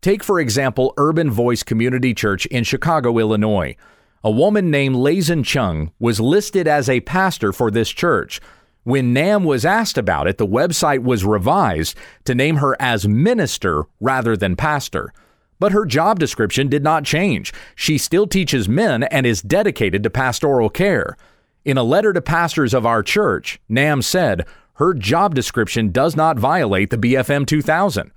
Take, 0.00 0.24
for 0.24 0.40
example, 0.40 0.92
Urban 0.96 1.30
Voice 1.30 1.62
Community 1.62 2.14
Church 2.14 2.46
in 2.46 2.64
Chicago, 2.64 3.18
Illinois. 3.18 3.76
A 4.24 4.30
woman 4.30 4.70
named 4.70 4.96
Lazen 4.96 5.44
Chung 5.44 5.92
was 6.00 6.18
listed 6.18 6.66
as 6.66 6.88
a 6.88 7.00
pastor 7.00 7.52
for 7.52 7.70
this 7.70 7.90
church. 7.90 8.40
When 8.82 9.12
NAM 9.12 9.44
was 9.44 9.64
asked 9.64 9.96
about 9.96 10.26
it, 10.26 10.36
the 10.38 10.46
website 10.46 11.02
was 11.02 11.24
revised 11.24 11.96
to 12.24 12.34
name 12.34 12.56
her 12.56 12.76
as 12.80 13.06
minister 13.06 13.84
rather 14.00 14.36
than 14.36 14.56
pastor. 14.56 15.12
But 15.58 15.72
her 15.72 15.86
job 15.86 16.18
description 16.18 16.68
did 16.68 16.82
not 16.82 17.04
change. 17.04 17.52
She 17.74 17.98
still 17.98 18.26
teaches 18.26 18.68
men 18.68 19.04
and 19.04 19.26
is 19.26 19.42
dedicated 19.42 20.02
to 20.02 20.10
pastoral 20.10 20.68
care. 20.68 21.16
In 21.64 21.78
a 21.78 21.82
letter 21.82 22.12
to 22.12 22.20
pastors 22.20 22.74
of 22.74 22.86
our 22.86 23.02
church, 23.02 23.60
NAM 23.68 24.02
said 24.02 24.46
her 24.74 24.92
job 24.92 25.34
description 25.34 25.90
does 25.90 26.14
not 26.14 26.38
violate 26.38 26.90
the 26.90 26.98
BFM 26.98 27.46
2000. 27.46 28.12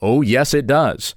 Oh, 0.00 0.22
yes, 0.22 0.54
it 0.54 0.66
does. 0.66 1.14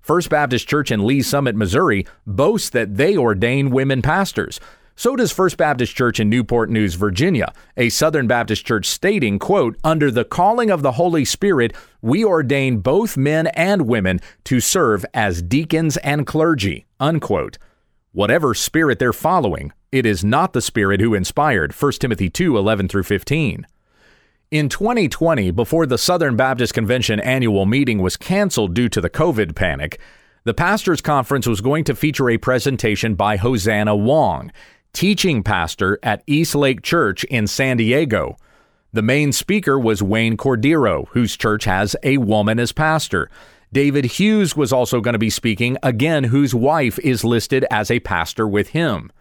First 0.00 0.30
Baptist 0.30 0.68
Church 0.68 0.92
in 0.92 1.04
Lee's 1.04 1.26
Summit, 1.26 1.56
Missouri 1.56 2.06
boasts 2.26 2.70
that 2.70 2.96
they 2.96 3.16
ordain 3.16 3.70
women 3.70 4.02
pastors. 4.02 4.60
So 4.98 5.14
does 5.14 5.30
First 5.30 5.58
Baptist 5.58 5.94
Church 5.94 6.18
in 6.20 6.30
Newport 6.30 6.70
News, 6.70 6.94
Virginia, 6.94 7.52
a 7.76 7.90
Southern 7.90 8.26
Baptist 8.26 8.64
church 8.64 8.86
stating, 8.86 9.38
quote, 9.38 9.76
under 9.84 10.10
the 10.10 10.24
calling 10.24 10.70
of 10.70 10.80
the 10.80 10.92
Holy 10.92 11.22
Spirit, 11.22 11.74
we 12.00 12.24
ordain 12.24 12.78
both 12.78 13.14
men 13.14 13.48
and 13.48 13.86
women 13.86 14.20
to 14.44 14.58
serve 14.58 15.04
as 15.12 15.42
deacons 15.42 15.98
and 15.98 16.26
clergy, 16.26 16.86
unquote. 16.98 17.58
Whatever 18.12 18.54
spirit 18.54 18.98
they're 18.98 19.12
following, 19.12 19.70
it 19.92 20.06
is 20.06 20.24
not 20.24 20.54
the 20.54 20.62
spirit 20.62 21.02
who 21.02 21.12
inspired 21.12 21.74
1 21.74 21.92
Timothy 21.92 22.30
2, 22.30 22.56
11 22.56 22.88
through 22.88 23.02
15. 23.02 23.66
In 24.50 24.68
2020, 24.70 25.50
before 25.50 25.84
the 25.84 25.98
Southern 25.98 26.36
Baptist 26.36 26.72
Convention 26.72 27.20
annual 27.20 27.66
meeting 27.66 28.00
was 28.00 28.16
canceled 28.16 28.72
due 28.72 28.88
to 28.88 29.02
the 29.02 29.10
COVID 29.10 29.54
panic, 29.54 30.00
the 30.44 30.54
Pastors 30.54 31.00
Conference 31.02 31.46
was 31.46 31.60
going 31.60 31.82
to 31.84 31.94
feature 31.96 32.30
a 32.30 32.38
presentation 32.38 33.16
by 33.16 33.36
Hosanna 33.36 33.96
Wong, 33.96 34.52
teaching 34.96 35.42
pastor 35.42 35.98
at 36.02 36.22
East 36.26 36.54
Lake 36.54 36.80
Church 36.80 37.22
in 37.24 37.46
San 37.46 37.76
Diego. 37.76 38.38
The 38.94 39.02
main 39.02 39.30
speaker 39.30 39.78
was 39.78 40.02
Wayne 40.02 40.38
Cordeiro, 40.38 41.06
whose 41.08 41.36
church 41.36 41.66
has 41.66 41.94
a 42.02 42.16
woman 42.16 42.58
as 42.58 42.72
pastor. 42.72 43.28
David 43.70 44.06
Hughes 44.06 44.56
was 44.56 44.72
also 44.72 45.02
going 45.02 45.12
to 45.12 45.18
be 45.18 45.28
speaking, 45.28 45.76
again, 45.82 46.24
whose 46.24 46.54
wife 46.54 46.98
is 47.00 47.24
listed 47.24 47.66
as 47.70 47.90
a 47.90 48.00
pastor 48.00 48.48
with 48.48 48.70
him. 48.70 49.12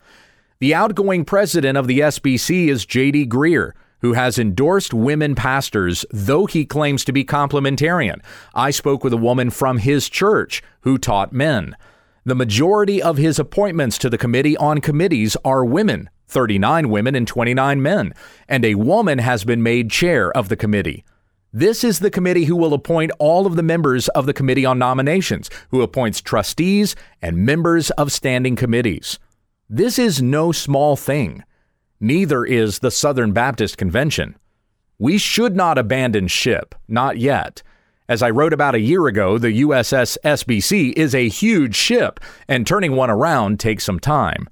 The 0.59 0.73
outgoing 0.73 1.25
president 1.25 1.77
of 1.77 1.87
the 1.87 1.99
SBC 1.99 2.69
is 2.69 2.85
J.D. 2.85 3.27
Greear, 3.27 3.73
who 3.99 4.13
has 4.13 4.39
endorsed 4.39 4.93
women 4.93 5.35
pastors, 5.35 6.05
though 6.09 6.45
he 6.45 6.65
claims 6.65 7.03
to 7.03 7.11
be 7.11 7.25
complementarian. 7.25 8.23
I 8.53 8.71
spoke 8.71 9.03
with 9.03 9.11
a 9.11 9.17
woman 9.17 9.49
from 9.49 9.79
his 9.79 10.07
church 10.07 10.63
who 10.81 10.97
taught 10.97 11.33
men. 11.33 11.75
The 12.27 12.33
majority 12.33 13.03
of 13.03 13.17
his 13.17 13.37
appointments 13.37 13.99
to 13.99 14.09
the 14.09 14.17
Committee 14.17 14.57
on 14.57 14.81
Committees 14.81 15.37
are 15.45 15.63
women 15.63 16.09
39 16.27 16.89
women 16.89 17.13
and 17.13 17.27
29 17.27 17.81
men, 17.83 18.13
and 18.49 18.65
a 18.65 18.73
woman 18.73 19.19
has 19.19 19.43
been 19.43 19.61
made 19.61 19.91
chair 19.91 20.35
of 20.35 20.49
the 20.49 20.55
committee. 20.55 21.05
This 21.53 21.83
is 21.83 21.99
the 21.99 22.09
committee 22.09 22.45
who 22.45 22.55
will 22.55 22.73
appoint 22.73 23.11
all 23.19 23.45
of 23.45 23.55
the 23.55 23.61
members 23.61 24.07
of 24.09 24.25
the 24.25 24.33
Committee 24.33 24.65
on 24.65 24.79
Nominations, 24.79 25.51
who 25.69 25.83
appoints 25.83 26.19
trustees 26.19 26.95
and 27.21 27.45
members 27.45 27.91
of 27.91 28.11
standing 28.11 28.55
committees. 28.55 29.19
This 29.69 29.99
is 29.99 30.19
no 30.19 30.51
small 30.51 30.95
thing. 30.95 31.43
Neither 31.99 32.43
is 32.43 32.79
the 32.79 32.91
Southern 32.91 33.33
Baptist 33.33 33.77
Convention. 33.77 34.35
We 34.97 35.19
should 35.19 35.55
not 35.55 35.77
abandon 35.77 36.27
ship, 36.27 36.73
not 36.87 37.19
yet. 37.19 37.61
As 38.07 38.21
I 38.21 38.29
wrote 38.29 38.53
about 38.53 38.75
a 38.75 38.79
year 38.79 39.07
ago, 39.07 39.39
the 39.39 39.61
USS 39.61 40.15
SBC 40.23 40.93
is 40.93 41.15
a 41.15 41.27
huge 41.27 41.75
ship, 41.75 42.19
and 42.47 42.67
turning 42.67 42.95
one 42.95 43.09
around 43.09 43.59
takes 43.59 43.83
some 43.83 43.99
time. 43.99 44.47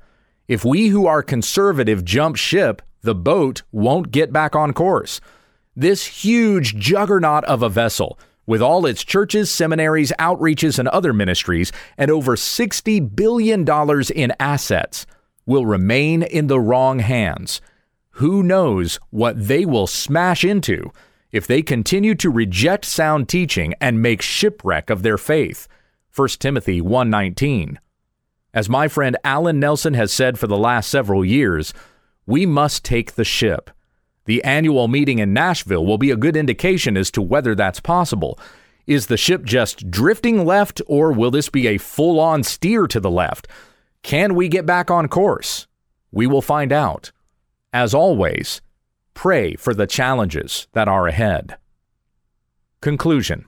If 0.47 0.65
we 0.65 0.87
who 0.87 1.05
are 1.05 1.21
conservative 1.21 2.03
jump 2.03 2.35
ship, 2.35 2.81
the 3.01 3.13
boat 3.13 3.61
won't 3.71 4.09
get 4.09 4.33
back 4.33 4.55
on 4.55 4.73
course. 4.73 5.21
This 5.75 6.23
huge 6.23 6.77
juggernaut 6.77 7.43
of 7.43 7.61
a 7.61 7.69
vessel, 7.69 8.17
with 8.47 8.61
all 8.61 8.87
its 8.87 9.03
churches, 9.03 9.51
seminaries, 9.51 10.11
outreaches, 10.17 10.79
and 10.79 10.87
other 10.87 11.13
ministries, 11.13 11.71
and 11.95 12.09
over 12.09 12.35
$60 12.35 13.15
billion 13.15 13.67
in 14.15 14.33
assets, 14.39 15.05
will 15.45 15.67
remain 15.67 16.23
in 16.23 16.47
the 16.47 16.59
wrong 16.59 16.99
hands. 16.99 17.61
Who 18.17 18.41
knows 18.41 18.99
what 19.11 19.47
they 19.47 19.63
will 19.63 19.87
smash 19.87 20.43
into 20.43 20.91
if 21.33 21.47
they 21.47 21.63
continue 21.63 22.13
to 22.13 22.29
reject 22.29 22.85
sound 22.85 23.27
teaching 23.27 23.73
and 23.81 24.01
make 24.01 24.21
shipwreck 24.21 24.89
of 24.91 25.01
their 25.01 25.17
faith. 25.17 25.67
1 26.15 26.39
Timothy 26.39 26.79
1:19. 26.79 27.79
As 28.53 28.69
my 28.69 28.87
friend 28.87 29.17
Alan 29.23 29.59
Nelson 29.59 29.95
has 29.95 30.13
said 30.13 30.37
for 30.37 30.45
the 30.45 30.57
last 30.57 30.89
several 30.89 31.25
years, 31.25 31.73
we 32.27 32.45
must 32.45 32.85
take 32.85 33.13
the 33.13 33.25
ship. 33.25 33.71
The 34.25 34.43
annual 34.43 34.87
meeting 34.87 35.17
in 35.17 35.33
Nashville 35.33 35.85
will 35.85 35.97
be 35.97 36.11
a 36.11 36.15
good 36.15 36.37
indication 36.37 36.95
as 36.95 37.09
to 37.11 37.21
whether 37.21 37.55
that's 37.55 37.79
possible. 37.79 38.39
Is 38.85 39.07
the 39.07 39.17
ship 39.17 39.43
just 39.43 39.89
drifting 39.89 40.45
left, 40.45 40.81
or 40.85 41.11
will 41.11 41.31
this 41.31 41.49
be 41.49 41.67
a 41.67 41.79
full 41.79 42.19
on 42.19 42.43
steer 42.43 42.85
to 42.85 42.99
the 42.99 43.11
left? 43.11 43.47
Can 44.03 44.35
we 44.35 44.47
get 44.47 44.67
back 44.67 44.91
on 44.91 45.07
course? 45.07 45.67
We 46.11 46.27
will 46.27 46.43
find 46.43 46.71
out. 46.71 47.11
As 47.73 47.95
always, 47.95 48.61
pray 49.13 49.55
for 49.55 49.73
the 49.73 49.87
challenges 49.87 50.67
that 50.73 50.87
are 50.87 51.07
ahead. 51.07 51.57
Conclusion 52.81 53.45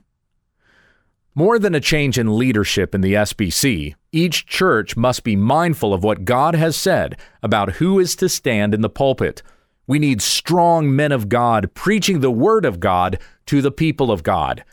More 1.34 1.58
than 1.58 1.74
a 1.74 1.80
change 1.80 2.18
in 2.18 2.38
leadership 2.38 2.94
in 2.94 3.00
the 3.00 3.14
SBC, 3.14 3.94
each 4.12 4.46
church 4.46 4.96
must 4.96 5.24
be 5.24 5.36
mindful 5.36 5.92
of 5.92 6.02
what 6.02 6.24
God 6.24 6.54
has 6.54 6.76
said 6.76 7.18
about 7.42 7.74
who 7.74 7.98
is 7.98 8.16
to 8.16 8.28
stand 8.28 8.74
in 8.74 8.80
the 8.80 8.88
pulpit. 8.88 9.42
We 9.86 9.98
need 9.98 10.22
strong 10.22 10.94
men 10.94 11.12
of 11.12 11.28
God 11.28 11.72
preaching 11.74 12.20
the 12.20 12.30
Word 12.30 12.64
of 12.64 12.80
God 12.80 13.18
to 13.46 13.62
the 13.62 13.70
people 13.70 14.10
of 14.10 14.22
God. 14.22 14.64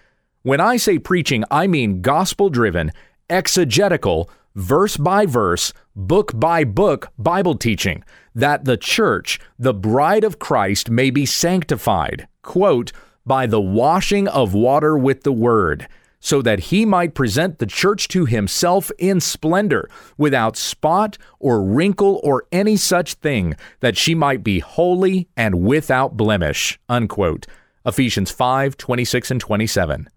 When 0.41 0.60
I 0.60 0.77
say 0.77 0.97
preaching, 0.97 1.43
I 1.51 1.67
mean 1.67 2.01
gospel 2.01 2.49
driven, 2.49 2.91
exegetical, 3.29 4.29
verse 4.56 4.98
by 4.98 5.26
verse, 5.26 5.74
book 5.96 6.32
by 6.36 6.63
book 6.63 7.12
Bible 7.18 7.56
teaching, 7.56 8.04
that 8.36 8.66
the 8.66 8.78
church, 8.78 9.39
the 9.58 9.74
bride 9.74 10.24
of 10.24 10.39
Christ, 10.39 10.89
may 10.89 11.10
be 11.10 11.26
sanctified, 11.26 12.28
quote, 12.42 12.92
by 13.26 13.46
the 13.46 13.62
washing 13.62 14.28
of 14.28 14.54
water 14.54 14.98
with 14.98 15.24
the 15.24 15.32
word, 15.32 15.88
so 16.20 16.42
that 16.42 16.72
he 16.72 16.86
might 16.86 17.16
present 17.16 17.60
the 17.60 17.66
church 17.66 18.08
to 18.10 18.26
himself 18.26 18.92
in 18.98 19.20
splendor, 19.20 19.89
without 20.18 20.56
spot 20.56 21.18
or 21.39 21.63
wrinkle 21.63 22.20
or 22.24 22.46
any 22.52 22.78
such 22.78 23.16
thing, 23.16 23.56
that 23.80 23.98
she 23.98 24.16
might 24.16 24.44
be 24.44 24.60
holy 24.60 25.28
and 25.36 25.66
without 25.66 26.16
blemish, 26.18 26.80
unquote. 26.88 27.46
Ephesians 27.86 28.32
5 28.32 28.78
26 28.78 29.32
and 29.32 29.42
27. 29.42 30.10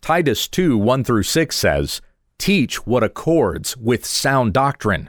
Titus 0.00 0.48
2 0.48 0.78
1 0.78 1.04
through 1.04 1.24
6 1.24 1.56
says, 1.56 2.00
teach 2.42 2.84
what 2.84 3.04
accords 3.04 3.76
with 3.76 4.04
sound 4.04 4.52
doctrine. 4.52 5.08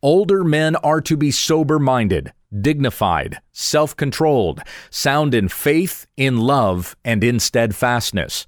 Older 0.00 0.42
men 0.42 0.76
are 0.76 1.02
to 1.02 1.14
be 1.14 1.30
sober 1.30 1.78
minded, 1.78 2.32
dignified, 2.58 3.38
self 3.52 3.94
controlled, 3.94 4.62
sound 4.88 5.34
in 5.34 5.50
faith, 5.50 6.06
in 6.16 6.38
love, 6.38 6.96
and 7.04 7.22
in 7.22 7.38
steadfastness. 7.38 8.46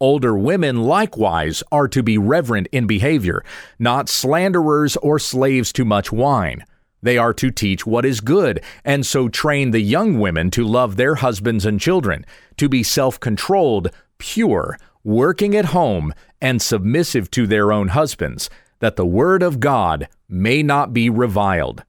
Older 0.00 0.36
women 0.36 0.82
likewise 0.82 1.62
are 1.70 1.86
to 1.86 2.02
be 2.02 2.18
reverent 2.18 2.66
in 2.72 2.88
behavior, 2.88 3.44
not 3.78 4.08
slanderers 4.08 4.96
or 4.96 5.20
slaves 5.20 5.72
to 5.74 5.84
much 5.84 6.10
wine. 6.10 6.64
They 7.00 7.16
are 7.16 7.34
to 7.34 7.52
teach 7.52 7.86
what 7.86 8.04
is 8.04 8.20
good, 8.20 8.60
and 8.84 9.06
so 9.06 9.28
train 9.28 9.70
the 9.70 9.80
young 9.80 10.18
women 10.18 10.50
to 10.50 10.66
love 10.66 10.96
their 10.96 11.14
husbands 11.14 11.64
and 11.64 11.80
children, 11.80 12.26
to 12.56 12.68
be 12.68 12.82
self 12.82 13.20
controlled, 13.20 13.92
pure, 14.18 14.76
working 15.08 15.56
at 15.56 15.64
home, 15.64 16.12
and 16.38 16.60
submissive 16.60 17.30
to 17.30 17.46
their 17.46 17.72
own 17.72 17.88
husbands, 17.88 18.50
that 18.78 18.96
the 18.96 19.06
word 19.06 19.42
of 19.42 19.58
God 19.58 20.06
may 20.28 20.62
not 20.62 20.92
be 20.92 21.08
reviled. 21.08 21.82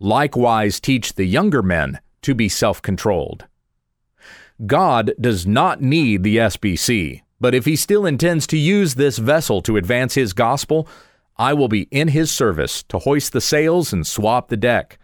Likewise, 0.00 0.80
teach 0.80 1.14
the 1.14 1.24
younger 1.24 1.62
men 1.62 2.00
to 2.22 2.34
be 2.34 2.48
self 2.48 2.82
controlled. 2.82 3.46
God 4.66 5.12
does 5.20 5.46
not 5.46 5.80
need 5.80 6.24
the 6.24 6.36
SBC, 6.36 7.22
But 7.40 7.54
if 7.54 7.64
he 7.64 7.76
still 7.76 8.04
intends 8.04 8.48
to 8.48 8.58
use 8.58 8.96
this 8.96 9.18
vessel 9.18 9.62
to 9.62 9.76
advance 9.76 10.14
his 10.14 10.32
gospel, 10.32 10.88
I 11.36 11.54
will 11.54 11.68
be 11.68 11.82
in 11.92 12.08
his 12.08 12.32
service 12.32 12.82
to 12.84 12.98
hoist 12.98 13.32
the 13.32 13.40
sails 13.40 13.92
and 13.92 14.04
swap 14.04 14.48
the 14.48 14.56
deck. 14.56 14.98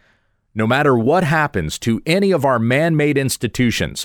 No 0.53 0.67
matter 0.67 0.99
what 0.99 1.23
happens 1.23 1.79
to 1.81 2.03
any 2.05 2.33
of 2.33 2.45
our 2.45 2.59
man 2.59 2.97
made 2.97 3.17
institutions, 3.17 4.05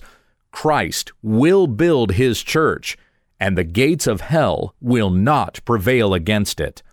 Christ 0.52 1.12
will 1.24 1.66
build 1.66 2.12
his 2.12 2.44
church, 2.44 2.96
and 3.39 3.58
the 3.58 3.63
gates 3.63 4.08
of 4.08 4.21
hell 4.21 4.75
will 4.82 5.10
not 5.10 5.60
prevail 5.65 6.13
against 6.13 6.60
it. 6.60 6.84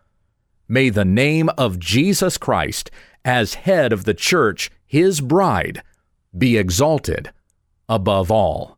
May 0.68 0.90
the 0.90 1.04
name 1.04 1.48
of 1.58 1.78
Jesus 1.78 2.38
Christ, 2.38 2.90
as 3.24 3.54
head 3.54 3.92
of 3.92 4.04
the 4.04 4.14
church, 4.14 4.70
his 4.86 5.20
bride, 5.20 5.82
be 6.36 6.56
exalted 6.56 7.32
above 7.88 8.30
all. 8.30 8.75